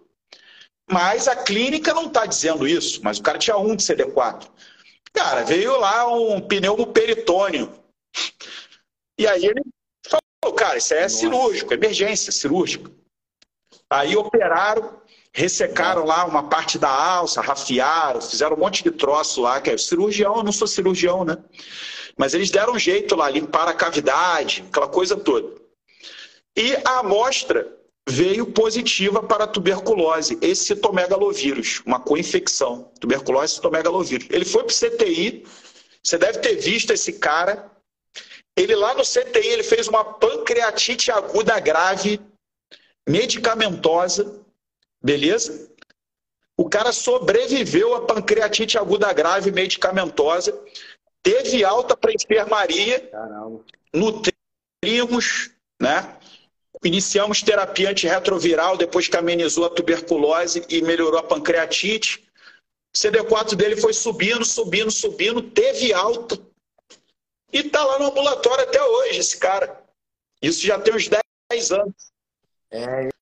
[0.90, 4.48] Mas a clínica não está dizendo isso, mas o cara tinha um de CD4.
[5.12, 7.72] Cara, veio lá um pneumo peritônio.
[9.18, 9.62] E aí ele
[10.06, 11.16] falou, cara, isso é Nossa.
[11.16, 12.90] cirúrgico, emergência cirúrgica.
[13.90, 15.00] Aí operaram,
[15.36, 19.76] ressecaram lá uma parte da alça, rafiaram, fizeram um monte de troço lá, que é
[19.76, 21.36] cirurgião, eu não sou cirurgião, né?
[22.16, 25.60] Mas eles deram um jeito lá, limpar a cavidade, aquela coisa toda.
[26.56, 27.70] E a amostra
[28.08, 34.28] veio positiva para tuberculose, esse citomegalovírus, uma co-infecção, tuberculose citomegalovírus.
[34.30, 35.44] Ele foi para o CTI,
[36.02, 37.70] você deve ter visto esse cara.
[38.56, 42.18] Ele lá no CTI, ele fez uma pancreatite aguda grave,
[43.06, 44.45] medicamentosa,
[45.06, 45.70] beleza?
[46.58, 50.58] O cara sobreviveu à pancreatite aguda grave medicamentosa,
[51.22, 53.64] teve alta para enfermaria, Caramba.
[53.94, 56.16] nutrimos, né?
[56.84, 62.28] Iniciamos terapia antirretroviral depois que amenizou a tuberculose e melhorou a pancreatite.
[62.94, 66.38] O CD4 dele foi subindo, subindo, subindo, teve alta.
[67.52, 69.82] E está lá no ambulatório até hoje, esse cara.
[70.42, 72.12] Isso já tem uns 10 anos.
[72.70, 73.15] É.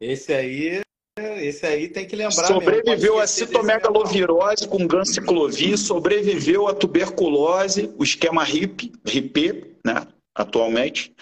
[0.00, 0.80] Esse aí,
[1.18, 2.46] esse aí tem que lembrar.
[2.46, 11.14] Sobreviveu a citomegalovirose com ganciclovir, sobreviveu a tuberculose, o esquema RIP, RIP, né, atualmente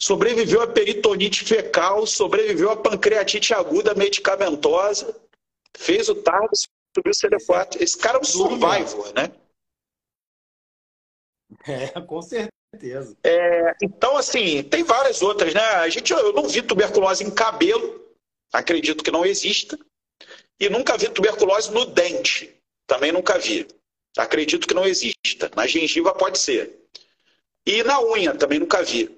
[0.00, 5.20] sobreviveu a peritonite fecal, sobreviveu a pancreatite aguda medicamentosa,
[5.76, 6.50] fez o TARD,
[6.94, 7.82] subiu o CD4.
[7.82, 9.32] Esse cara é um survivor, né?
[11.66, 12.57] É, com certeza.
[13.24, 15.60] É, então, assim, tem várias outras, né?
[15.60, 18.04] A gente, eu não vi tuberculose em cabelo,
[18.52, 19.78] acredito que não exista,
[20.60, 22.54] e nunca vi tuberculose no dente,
[22.86, 23.66] também nunca vi.
[24.16, 25.50] Acredito que não exista.
[25.54, 26.76] Na gengiva pode ser.
[27.64, 29.16] E na unha também nunca vi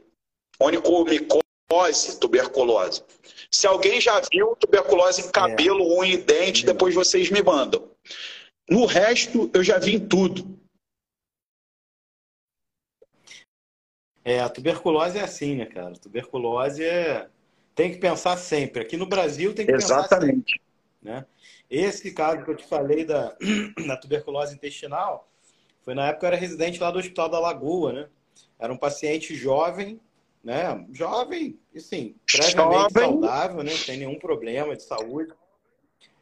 [0.60, 3.02] onicomicose, tuberculose.
[3.50, 5.98] Se alguém já viu tuberculose em cabelo, é.
[6.00, 7.90] unha e dente, depois vocês me mandam.
[8.68, 10.60] No resto, eu já vi em tudo.
[14.24, 15.94] É, a tuberculose é assim, né, cara?
[15.94, 17.28] Tuberculose é...
[17.74, 18.82] tem que pensar sempre.
[18.82, 20.12] Aqui no Brasil tem que Exatamente.
[20.12, 20.60] pensar sempre.
[21.02, 21.26] Né?
[21.70, 23.34] Esse caso que eu te falei da,
[23.86, 25.28] da tuberculose intestinal,
[25.82, 28.08] foi na época eu era residente lá do Hospital da Lagoa, né?
[28.58, 29.98] Era um paciente jovem,
[30.44, 30.84] né?
[30.92, 33.04] Jovem, assim, previamente Jovem.
[33.04, 33.70] saudável, né?
[33.70, 35.32] Sem nenhum problema de saúde.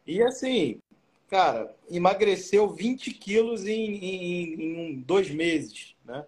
[0.06, 0.80] E assim,
[1.28, 6.24] cara, emagreceu 20 quilos em, em, em dois meses, né?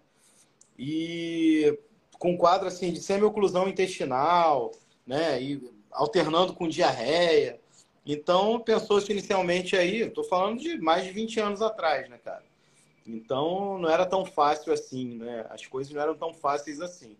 [0.83, 1.77] E
[2.17, 4.71] com quadro assim de semi-oclusão intestinal,
[5.05, 5.39] né?
[5.39, 7.59] E alternando com diarreia.
[8.03, 12.43] Então, pensou-se inicialmente aí, estou falando de mais de 20 anos atrás, né, cara?
[13.05, 15.45] Então, não era tão fácil assim, né?
[15.51, 17.15] As coisas não eram tão fáceis assim.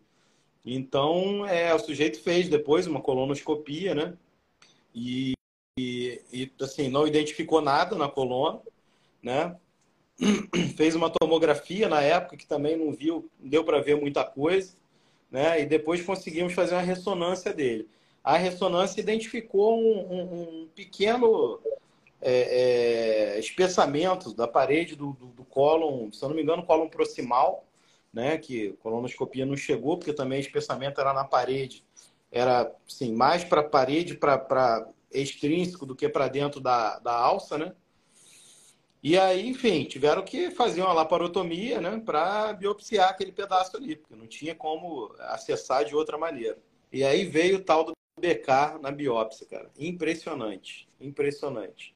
[0.65, 4.17] Então, é, o sujeito fez depois uma colonoscopia, né?
[4.93, 5.34] E,
[5.78, 8.60] e, e, assim, não identificou nada na coluna,
[9.21, 9.56] né?
[10.77, 14.73] Fez uma tomografia na época que também não viu, deu para ver muita coisa,
[15.31, 15.62] né?
[15.62, 17.88] E depois conseguimos fazer uma ressonância dele.
[18.23, 21.60] A ressonância identificou um, um, um pequeno
[22.21, 27.65] é, é, espessamento da parede do, do, do se eu não me engano, cólon proximal,
[28.13, 28.38] né?
[28.38, 31.84] Que colonoscopia não chegou, porque também o espessamento era na parede.
[32.31, 37.57] Era, assim, mais para a parede, para extrínseco do que para dentro da, da alça,
[37.57, 37.73] né?
[39.03, 42.01] E aí, enfim, tiveram que fazer uma laparotomia, né?
[42.05, 46.57] Para biopsiar aquele pedaço ali, porque não tinha como acessar de outra maneira.
[46.91, 49.71] E aí veio o tal do BK na biópsia, cara.
[49.79, 51.95] Impressionante, impressionante.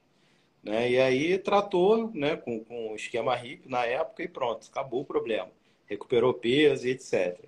[0.62, 0.90] Né?
[0.90, 5.04] E aí tratou né, com, com o esquema RIP na época e pronto, acabou o
[5.04, 5.50] problema
[5.86, 7.38] recuperou peso e etc.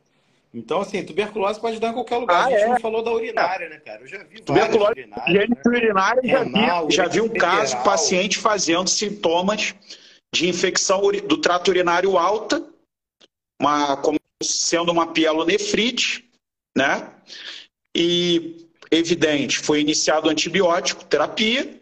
[0.52, 2.42] Então, assim, tuberculose pode dar em qualquer lugar.
[2.42, 2.68] Ah, a gente é?
[2.68, 4.00] não falou da urinária, né, cara?
[4.00, 5.48] Eu já vi tuberculose urinária.
[5.48, 5.56] Né?
[5.66, 9.74] urinária já Renal, vi, já vi um caso, paciente fazendo sintomas
[10.34, 12.66] de infecção do trato urinário alta,
[13.60, 16.30] uma, como sendo uma pielonefrite,
[16.76, 17.12] né?
[17.94, 21.78] E evidente, foi iniciado antibiótico, terapia,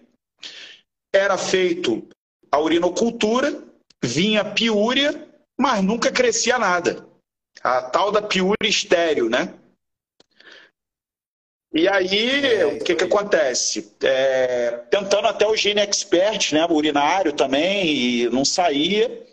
[1.14, 2.06] era feito
[2.50, 3.62] a urinocultura,
[4.02, 7.06] vinha piúria, mas nunca crescia nada.
[7.62, 9.54] A tal da piúria estéreo, né?
[11.72, 13.94] E aí, é, o que, que acontece?
[14.02, 19.26] É, tentando até o Gene Expert, né, urinário também, e não saía.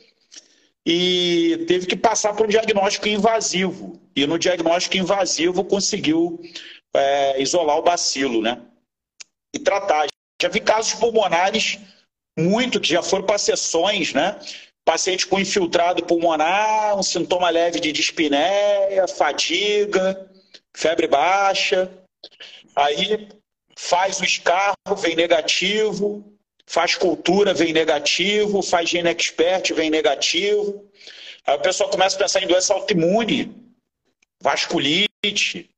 [0.86, 3.97] E teve que passar por um diagnóstico invasivo.
[4.13, 6.41] E no diagnóstico invasivo conseguiu
[6.93, 8.62] é, isolar o bacilo, né?
[9.53, 10.07] E tratar.
[10.41, 11.79] Já vi casos pulmonares
[12.38, 14.38] muito, que já foram para sessões, né?
[14.86, 20.30] Paciente com infiltrado pulmonar, um sintoma leve de dispneia, fadiga,
[20.76, 21.89] febre baixa.
[22.76, 23.30] Aí
[23.78, 26.24] faz o escarro, vem negativo,
[26.65, 30.89] faz cultura, vem negativo, faz gene expert, vem negativo.
[31.46, 33.56] Aí o pessoal começa a pensar em doença autoimune,
[34.41, 35.69] vasculite,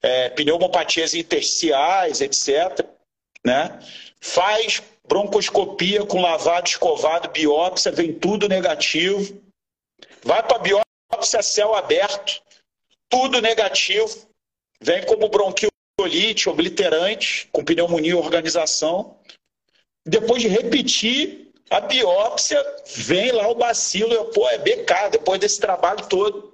[0.00, 2.84] é, pneumopatias intersticiais, etc.
[3.44, 3.78] Né?
[4.20, 9.40] Faz broncoscopia com lavado, escovado, biópsia, vem tudo negativo.
[10.22, 12.40] Vai para biópsia céu aberto,
[13.08, 14.08] tudo negativo.
[14.80, 19.16] Vem como bronquiolite, obliterante, com pneumonia organização.
[20.04, 22.62] Depois de repetir a biópsia,
[22.96, 26.52] vem lá o bacilo, pô, é BK, depois desse trabalho todo.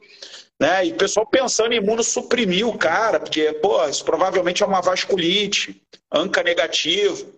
[0.61, 0.87] Né?
[0.87, 5.81] E o pessoal pensando em imunossuprimir o cara, porque, pô, isso provavelmente é uma vasculite,
[6.13, 7.33] anca negativo,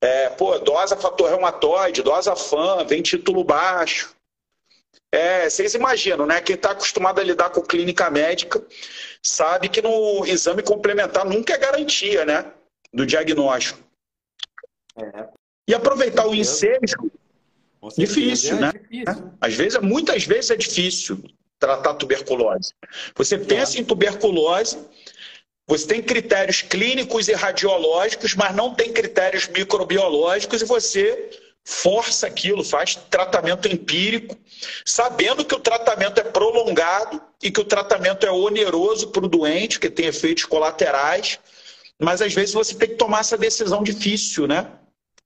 [0.00, 4.14] é, pô, dosa fator reumatoide, dosa FAM, vem título baixo.
[5.10, 6.40] É, vocês imaginam, né?
[6.40, 8.62] Quem está acostumado a lidar com clínica médica
[9.22, 12.52] sabe que no exame complementar nunca é garantia, né?
[12.92, 13.80] Do diagnóstico.
[14.96, 15.28] É.
[15.66, 17.10] E aproveitar o ensejo,
[17.96, 18.72] difícil, é né?
[18.72, 19.32] Difícil.
[19.40, 21.22] Às vezes, muitas vezes é difícil
[21.58, 22.72] tratar tuberculose.
[23.16, 24.78] Você pensa em tuberculose,
[25.68, 31.28] você tem critérios clínicos e radiológicos, mas não tem critérios microbiológicos e você
[31.62, 34.34] força aquilo, faz tratamento empírico,
[34.86, 39.78] sabendo que o tratamento é prolongado e que o tratamento é oneroso para o doente,
[39.78, 41.38] que tem efeitos colaterais,
[42.00, 44.72] mas às vezes você tem que tomar essa decisão difícil, né?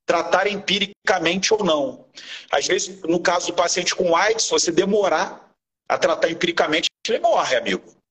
[0.05, 2.07] Tratar empiricamente ou não.
[2.51, 5.49] Às vezes, no caso do paciente com AIDS, você demorar
[5.89, 8.02] a tratar empiricamente, ele morre, amigo.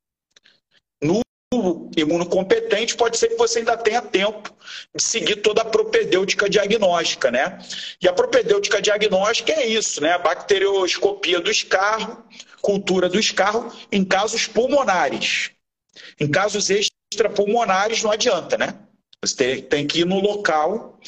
[1.53, 4.55] No imunocompetente, pode ser que você ainda tenha tempo
[4.95, 7.59] de seguir toda a propedêutica diagnóstica, né?
[8.01, 10.13] E a propedêutica diagnóstica é isso, né?
[10.13, 12.23] A bacterioscopia do escarro,
[12.61, 15.51] cultura do escarro em casos pulmonares.
[16.17, 18.73] Em casos extrapulmonares não adianta, né?
[19.21, 20.99] Você tem que ir no local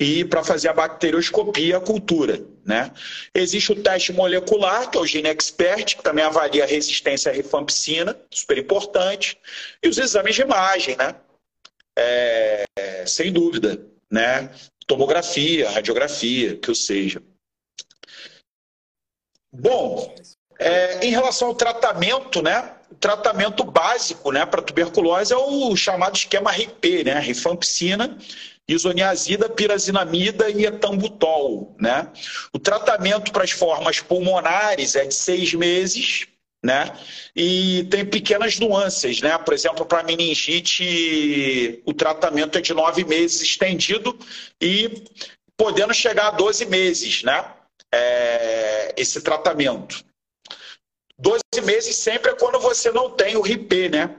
[0.00, 2.42] e para fazer a bacterioscopia, a cultura.
[2.64, 2.90] Né?
[3.34, 7.34] Existe o teste molecular, que é o Gene Expert, que também avalia a resistência à
[7.34, 9.38] rifampicina, super importante,
[9.82, 11.14] e os exames de imagem, né?
[11.98, 12.64] É,
[13.06, 14.50] sem dúvida, né?
[14.86, 17.22] Tomografia, radiografia, que ou seja.
[19.52, 20.14] Bom,
[20.58, 22.74] é, em relação ao tratamento, né?
[22.90, 27.18] O tratamento básico né, para tuberculose é o chamado esquema RIP, né?
[27.18, 28.18] Rifampicina
[28.74, 31.74] isoniazida, pirazinamida e etambutol.
[31.78, 32.08] Né?
[32.52, 36.26] O tratamento para as formas pulmonares é de seis meses,
[36.62, 36.92] né?
[37.34, 39.36] E tem pequenas nuances, né?
[39.38, 44.18] Por exemplo, para meningite, o tratamento é de nove meses estendido
[44.60, 45.04] e
[45.56, 47.44] podendo chegar a 12 meses, né?
[47.92, 50.04] É, esse tratamento.
[51.18, 54.16] 12 meses sempre é quando você não tem o RIP, né?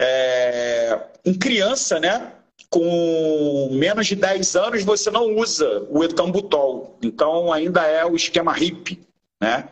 [0.00, 2.32] É, em criança, né?
[2.70, 6.98] Com menos de 10 anos você não usa o etambutol.
[7.02, 9.00] Então ainda é o esquema RIP,
[9.40, 9.68] né?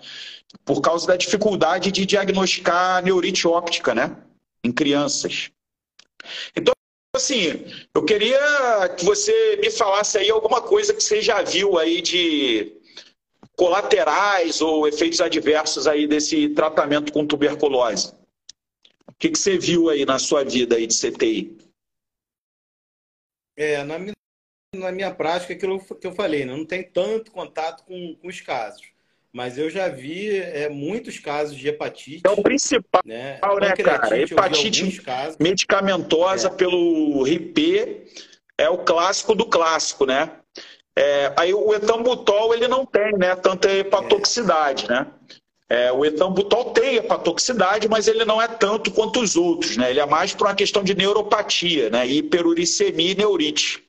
[0.64, 4.16] Por causa da dificuldade de diagnosticar neurite óptica, né?
[4.64, 5.50] Em crianças.
[6.56, 6.72] Então,
[7.14, 12.00] assim, eu queria que você me falasse aí alguma coisa que você já viu aí
[12.00, 12.72] de
[13.54, 18.12] colaterais ou efeitos adversos aí desse tratamento com tuberculose.
[19.06, 21.65] O que, que você viu aí na sua vida aí de CTI?
[23.56, 24.12] É, na minha,
[24.74, 26.54] na minha prática, aquilo que eu falei, né?
[26.54, 28.82] não tem tanto contato com, com os casos.
[29.32, 32.22] Mas eu já vi é, muitos casos de hepatite.
[32.24, 34.18] É o principal, né, né cara?
[34.18, 35.02] Hepatite
[35.38, 36.50] medicamentosa é.
[36.50, 38.06] pelo RIP
[38.58, 40.32] é o clássico do clássico, né?
[40.98, 45.06] É, aí o etambutol ele não tem né, tanta hepatotoxicidade, né?
[45.68, 49.90] É, o etambutol tem hepatotoxicidade, mas ele não é tanto quanto os outros, né?
[49.90, 52.06] Ele é mais por uma questão de neuropatia, né?
[52.06, 53.84] Hiperuricemia e neurite.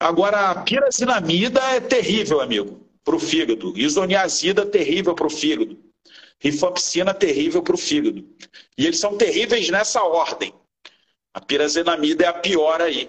[0.00, 3.72] Agora, a pirazinamida é terrível, amigo, para o fígado.
[3.78, 5.78] Isoniazida terrível para o fígado.
[6.40, 8.28] Rifampicina terrível para o fígado.
[8.76, 10.52] E eles são terríveis nessa ordem.
[11.32, 13.08] A pirazinamida é a pior aí.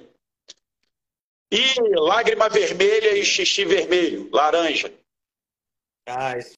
[1.52, 4.94] E lágrima vermelha e xixi vermelho, laranja.
[6.06, 6.54] Ah, isso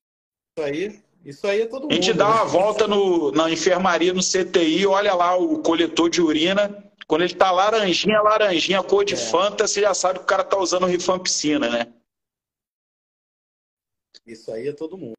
[0.58, 1.92] aí isso aí é todo mundo.
[1.92, 2.34] A gente dá né?
[2.34, 6.84] uma volta no, na enfermaria, no CTI, olha lá o coletor de urina.
[7.08, 9.18] Quando ele tá laranjinha, laranjinha, cor de é.
[9.18, 11.88] Fanta, você já sabe que o cara tá usando rifampicina, né?
[14.26, 15.14] Isso aí é todo mundo.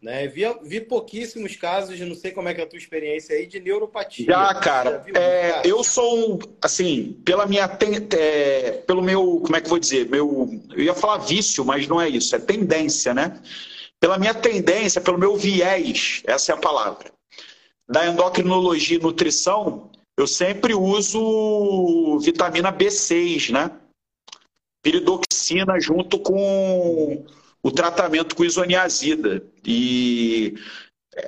[0.00, 0.28] Né?
[0.28, 3.58] Vi, vi pouquíssimos casos, não sei como é que é a tua experiência aí, de
[3.58, 4.26] neuropatia.
[4.26, 5.04] Já, cara.
[5.12, 7.64] Já é, eu sou, um, assim, pela minha.
[8.16, 9.40] É, pelo meu.
[9.42, 10.08] Como é que eu vou dizer?
[10.08, 13.42] Meu, eu ia falar vício, mas não é isso, é tendência, né?
[14.00, 17.10] Pela minha tendência, pelo meu viés, essa é a palavra,
[17.88, 23.70] da endocrinologia e nutrição, eu sempre uso vitamina B6, né?
[24.82, 27.26] Piridoxina junto com
[27.62, 29.42] o tratamento com isoniazida.
[29.64, 30.54] E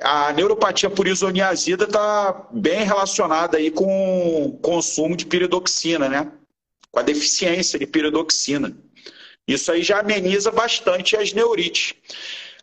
[0.01, 6.33] a neuropatia por isoniazida está bem relacionada aí com o consumo de piridoxina, né?
[6.91, 8.77] Com a deficiência de piridoxina.
[9.47, 11.95] Isso aí já ameniza bastante as neurites.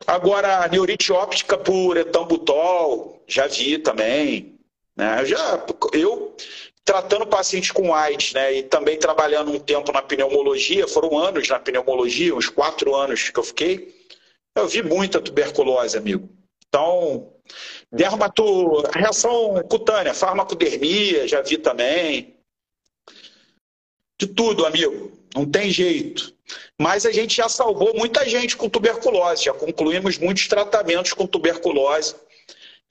[0.05, 4.59] Agora, neurite óptica por etambutol, já vi também.
[4.95, 5.21] Né?
[5.21, 6.35] Eu, já, eu
[6.83, 11.59] tratando pacientes com AIDS, né, e também trabalhando um tempo na pneumologia, foram anos na
[11.59, 13.93] pneumologia, uns quatro anos que eu fiquei,
[14.55, 16.29] eu vi muita tuberculose, amigo.
[16.67, 17.33] Então,
[17.91, 22.35] dermato, reação cutânea, farmacodermia, já vi também.
[24.19, 25.11] De tudo, amigo.
[25.35, 26.33] Não tem jeito.
[26.79, 32.15] Mas a gente já salvou muita gente com tuberculose, já concluímos muitos tratamentos com tuberculose.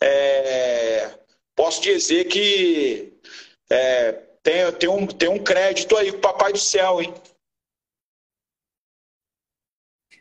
[0.02, 1.18] É...
[1.54, 3.12] Posso dizer que
[3.70, 4.12] é,
[4.42, 7.14] tem, tem, um, tem um crédito aí com o Papai do Céu, hein?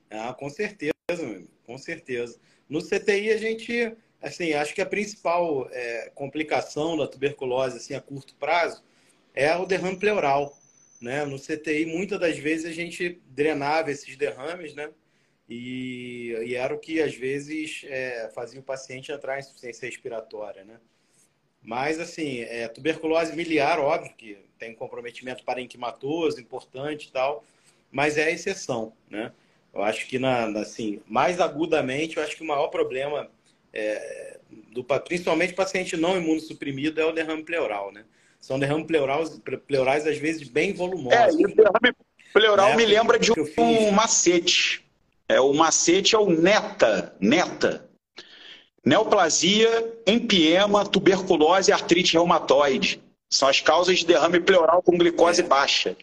[0.09, 0.93] Ah, com certeza,
[1.65, 2.39] com certeza.
[2.69, 8.01] No CTI a gente, assim, acho que a principal é, complicação da tuberculose, assim, a
[8.01, 8.83] curto prazo,
[9.33, 10.55] é o derrame pleural,
[11.03, 11.25] né?
[11.25, 14.89] No CTI, muitas das vezes a gente drenava esses derrames, né?
[15.49, 20.63] E, e era o que às vezes é, fazia o paciente entrar em insuficiência respiratória,
[20.63, 20.79] né?
[21.61, 27.43] Mas, assim, é, tuberculose miliar, óbvio que tem comprometimento parenquimatoso importante e tal,
[27.91, 29.33] mas é a exceção, né?
[29.73, 33.29] Eu acho que, na, assim, mais agudamente, eu acho que o maior problema,
[33.73, 34.39] é,
[34.71, 38.05] do, principalmente paciente não imunossuprimido, é o derrame pleural, né?
[38.43, 41.17] São derrames pleurais, pleurais às vezes, bem volumosos.
[41.17, 41.95] É, e o derrame
[42.33, 42.75] pleural né?
[42.75, 44.85] me lembra de um macete.
[45.29, 47.89] É, o macete é o NETA, NETA,
[48.85, 53.01] Neoplasia, empiema, tuberculose e artrite reumatoide.
[53.29, 55.45] São as causas de derrame pleural com glicose é.
[55.45, 55.95] baixa.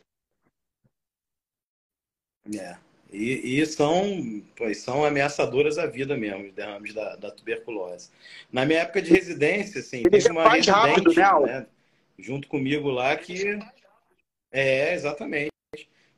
[2.56, 2.74] É.
[3.12, 8.08] E, e, são, pois, são ameaçadoras à vida mesmo, os derrames da, da tuberculose.
[8.50, 11.40] Na minha época de residência, assim, Ele teve uma mais rápido, né?
[11.40, 11.66] né?
[12.22, 13.58] Junto comigo lá que...
[14.52, 15.50] É, exatamente.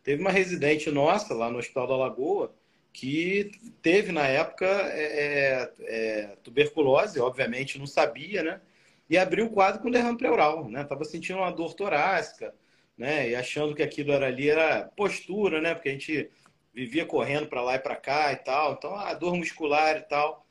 [0.03, 2.55] Teve uma residente nossa lá no Hospital da Lagoa
[2.93, 3.51] que
[3.81, 8.61] teve na época é, é, é, tuberculose, obviamente não sabia, né?
[9.09, 10.85] E abriu o quadro com derrame pleural, né?
[10.85, 12.55] Tava sentindo uma dor torácica,
[12.97, 13.31] né?
[13.31, 15.75] E achando que aquilo era ali era postura, né?
[15.75, 16.31] Porque a gente
[16.75, 20.47] vivia correndo para lá e para cá e tal, então a dor muscular e tal,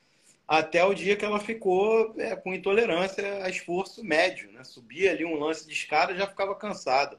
[0.51, 4.65] até o dia que ela ficou é, com intolerância a esforço médio, né?
[4.65, 7.17] Subia ali um lance de escada já ficava cansada.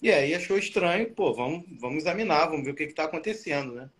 [0.00, 3.90] E aí achou estranho, pô, vamos, vamos examinar, vamos ver o que está acontecendo, né?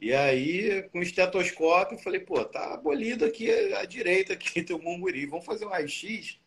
[0.00, 5.26] E aí, com o estetoscópio, falei, pô, tá abolido aqui à direita, aqui teu munguri.
[5.26, 6.38] Vamos fazer um raio-x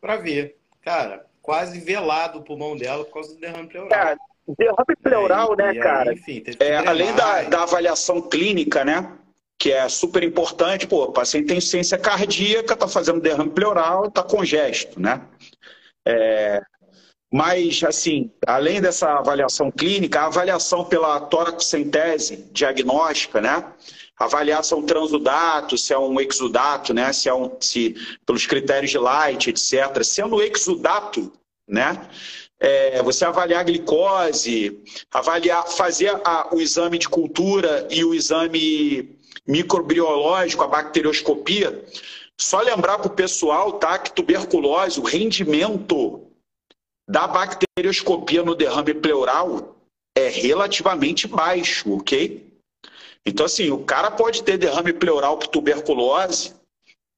[0.00, 0.56] para ver.
[0.80, 3.90] Cara, quase velado o pulmão dela por causa do derrame pleural.
[3.90, 4.18] Cara,
[4.56, 6.10] derrame pleural, aí, né, cara?
[6.12, 9.18] Aí, enfim, é, além da, da avaliação clínica, né?
[9.60, 14.22] Que é super importante, pô, o paciente tem ciência cardíaca, tá fazendo derrame pleural, tá
[14.22, 15.20] congesto, né?
[16.06, 16.62] É,
[17.32, 23.64] mas, assim, além dessa avaliação clínica, a avaliação pela toracocentese diagnóstica, né?
[24.18, 27.12] Avaliar se é um transudato, se é um exudato, né?
[27.12, 27.94] Se é um, se,
[28.26, 30.02] pelos critérios de Light, etc.
[30.02, 31.32] Sendo exudato,
[31.68, 32.08] né?
[32.58, 39.19] É, você avaliar a glicose, avaliar, fazer a, o exame de cultura e o exame
[39.50, 41.84] microbiológico, a bacterioscopia.
[42.38, 43.98] Só lembrar para o pessoal, tá?
[43.98, 46.26] Que tuberculose, o rendimento
[47.08, 49.76] da bacterioscopia no derrame pleural
[50.16, 52.48] é relativamente baixo, ok?
[53.26, 56.54] Então, assim, o cara pode ter derrame pleural por tuberculose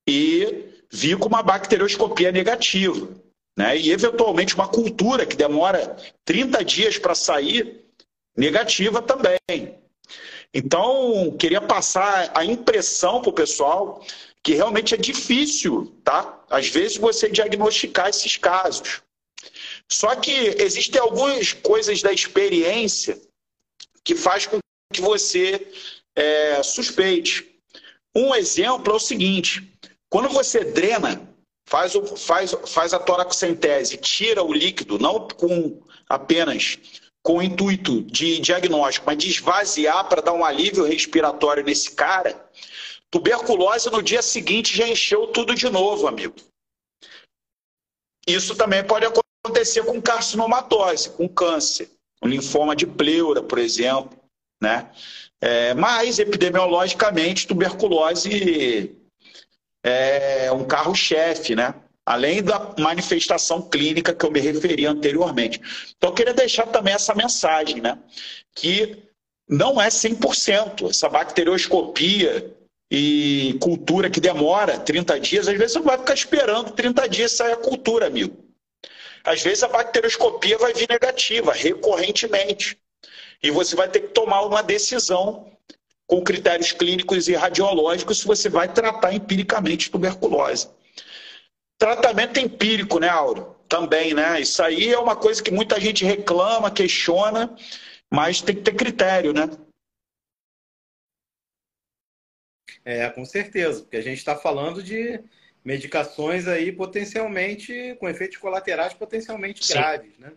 [0.09, 3.09] e vir com uma bacterioscopia negativa.
[3.57, 3.79] Né?
[3.79, 7.85] E, eventualmente, uma cultura que demora 30 dias para sair,
[8.37, 9.82] negativa também.
[10.55, 14.05] Então, queria passar a impressão para o pessoal
[14.43, 16.45] que realmente é difícil, tá?
[16.51, 19.01] Às vezes, você diagnosticar esses casos.
[19.89, 23.21] Só que existem algumas coisas da experiência
[24.05, 24.59] que faz com
[24.93, 25.67] que você
[26.15, 27.49] é, suspeite.
[28.15, 29.73] Um exemplo é o seguinte:
[30.11, 31.29] quando você drena,
[31.67, 36.79] faz, o, faz, faz a toracocentese, tira o líquido, não com apenas
[37.23, 42.49] com o intuito de diagnóstico, mas de esvaziar para dar um alívio respiratório nesse cara,
[43.13, 46.35] Tuberculose no dia seguinte já encheu tudo de novo, amigo.
[48.27, 51.91] Isso também pode acontecer com carcinomatose, com câncer,
[52.23, 54.19] um linfoma de pleura, por exemplo,
[54.63, 54.91] né?
[55.43, 58.97] É, mas, epidemiologicamente, tuberculose
[59.85, 61.75] é um carro-chefe, né?
[62.05, 65.61] Além da manifestação clínica que eu me referi anteriormente.
[65.97, 67.99] Então, eu queria deixar também essa mensagem, né?
[68.55, 69.05] Que
[69.49, 70.91] não é 100%.
[70.91, 72.53] Essa bacterioscopia
[72.91, 77.53] e cultura que demora 30 dias, às vezes você vai ficar esperando 30 dias sair
[77.53, 78.37] a cultura, amigo.
[79.25, 82.77] Às vezes a bacterioscopia vai vir negativa, recorrentemente.
[83.43, 85.51] E você vai ter que tomar uma decisão
[86.07, 90.69] com critérios clínicos e radiológicos se você vai tratar empiricamente tuberculose.
[91.83, 93.57] Tratamento empírico, né, Auro?
[93.69, 94.41] Também, né?
[94.41, 97.57] Isso aí é uma coisa que muita gente reclama, questiona,
[98.09, 99.51] mas tem que ter critério, né?
[102.85, 105.21] É, com certeza, porque a gente está falando de
[105.65, 109.75] medicações aí potencialmente com efeitos colaterais potencialmente Sim.
[109.75, 110.33] graves, né?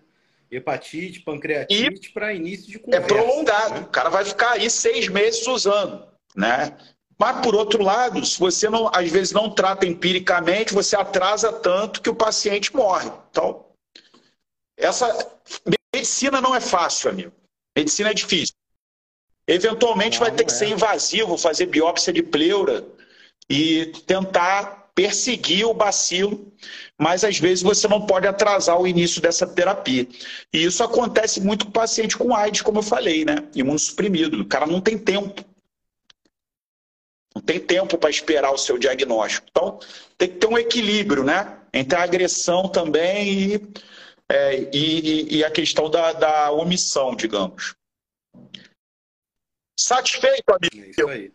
[0.50, 3.06] hepatite, pancreatite para início de é conversa.
[3.06, 3.74] É prolongado.
[3.76, 3.80] Né?
[3.82, 6.76] O cara vai ficar aí seis meses usando, né?
[7.18, 12.02] Mas, por outro lado, se você não, às vezes não trata empiricamente, você atrasa tanto
[12.02, 13.10] que o paciente morre.
[13.30, 13.66] Então,
[14.78, 15.32] essa
[15.94, 17.32] medicina não é fácil, amigo.
[17.76, 18.56] Medicina é difícil.
[19.48, 20.56] Eventualmente não, vai ter que é.
[20.56, 22.86] ser invasivo, fazer biópsia de pleura
[23.50, 26.52] e tentar perseguir o bacilo,
[26.98, 30.08] mas às vezes você não pode atrasar o início dessa terapia.
[30.54, 33.36] E isso acontece muito com o paciente com AIDS, como eu falei, né?
[33.54, 34.42] Imunossuprimido.
[34.42, 35.44] O cara não tem tempo.
[37.46, 39.48] Tem tempo para esperar o seu diagnóstico.
[39.50, 39.80] Então,
[40.18, 41.60] tem que ter um equilíbrio, né?
[41.74, 43.74] Entre a agressão também e,
[44.30, 47.76] é, e, e a questão da, da omissão, digamos.
[49.80, 50.88] Satisfeito, amigo?
[50.88, 51.32] É isso aí.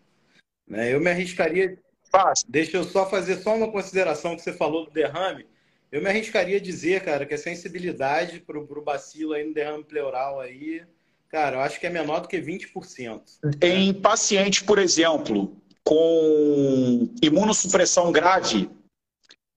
[0.67, 1.77] Né, eu me arriscaria
[2.11, 2.47] Fácil.
[2.51, 5.47] Deixa eu só fazer só uma consideração que você falou do derrame.
[5.93, 9.85] Eu me arriscaria a dizer, cara, que a sensibilidade para o bacilo aí no derrame
[9.85, 10.83] pleural aí,
[11.29, 13.23] cara, eu acho que é menor do que 20%.
[13.63, 18.71] Em pacientes, por exemplo, com imunossupressão grave,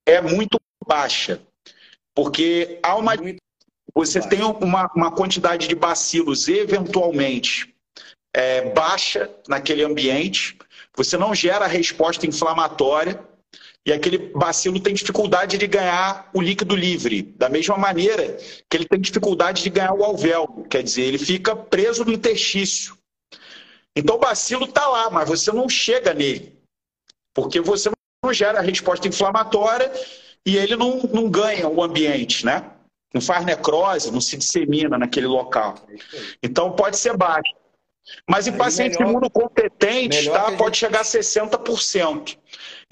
[0.05, 1.41] é muito baixa.
[2.15, 3.13] Porque há uma.
[3.95, 7.73] Você tem uma, uma quantidade de bacilos eventualmente
[8.33, 10.57] é, baixa naquele ambiente,
[10.95, 13.23] você não gera resposta inflamatória
[13.85, 18.37] e aquele bacilo tem dificuldade de ganhar o líquido livre, da mesma maneira
[18.69, 22.97] que ele tem dificuldade de ganhar o alvéolo, quer dizer, ele fica preso no interstício.
[23.95, 26.57] Então o bacilo está lá, mas você não chega nele,
[27.33, 27.91] porque você
[28.23, 29.91] não gera resposta inflamatória
[30.45, 32.71] e ele não, não ganha o ambiente, né?
[33.13, 35.75] Não faz necrose, não se dissemina naquele local.
[36.41, 37.53] Então pode ser baixo.
[38.29, 42.37] Mas em pacientes melhor, imunocompetentes, tá, pode chegar a 60%.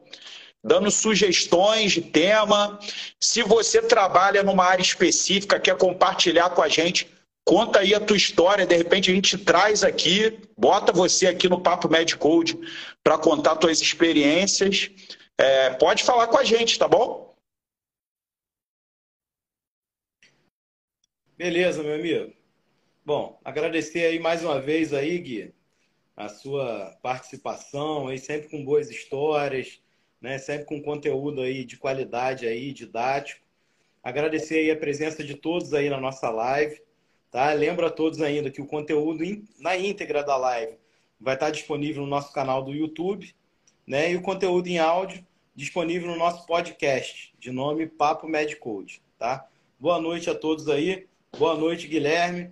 [0.61, 2.77] dando sugestões de tema.
[3.17, 7.09] Se você trabalha numa área específica, quer compartilhar com a gente,
[7.49, 11.59] Conta aí a tua história, de repente a gente traz aqui, bota você aqui no
[11.59, 12.55] Papo Medcode
[13.03, 14.91] para contar tuas experiências.
[15.35, 17.35] É, pode falar com a gente, tá bom?
[21.35, 22.38] Beleza, meu amigo.
[23.09, 25.51] Bom, agradecer aí mais uma vez aí, Gui,
[26.15, 29.81] a sua participação aí, sempre com boas histórias,
[30.21, 30.37] né?
[30.37, 33.43] Sempre com conteúdo aí de qualidade aí, didático.
[34.03, 36.79] Agradecer aí a presença de todos aí na nossa live.
[37.31, 37.51] Tá?
[37.51, 39.23] Lembro a todos ainda que o conteúdo
[39.57, 40.77] na íntegra da live
[41.19, 43.33] vai estar disponível no nosso canal do YouTube,
[43.87, 44.11] né?
[44.11, 49.49] E o conteúdo em áudio disponível no nosso podcast, de nome Papo Medcode, tá?
[49.79, 51.07] Boa noite a todos aí.
[51.35, 52.51] Boa noite, Guilherme,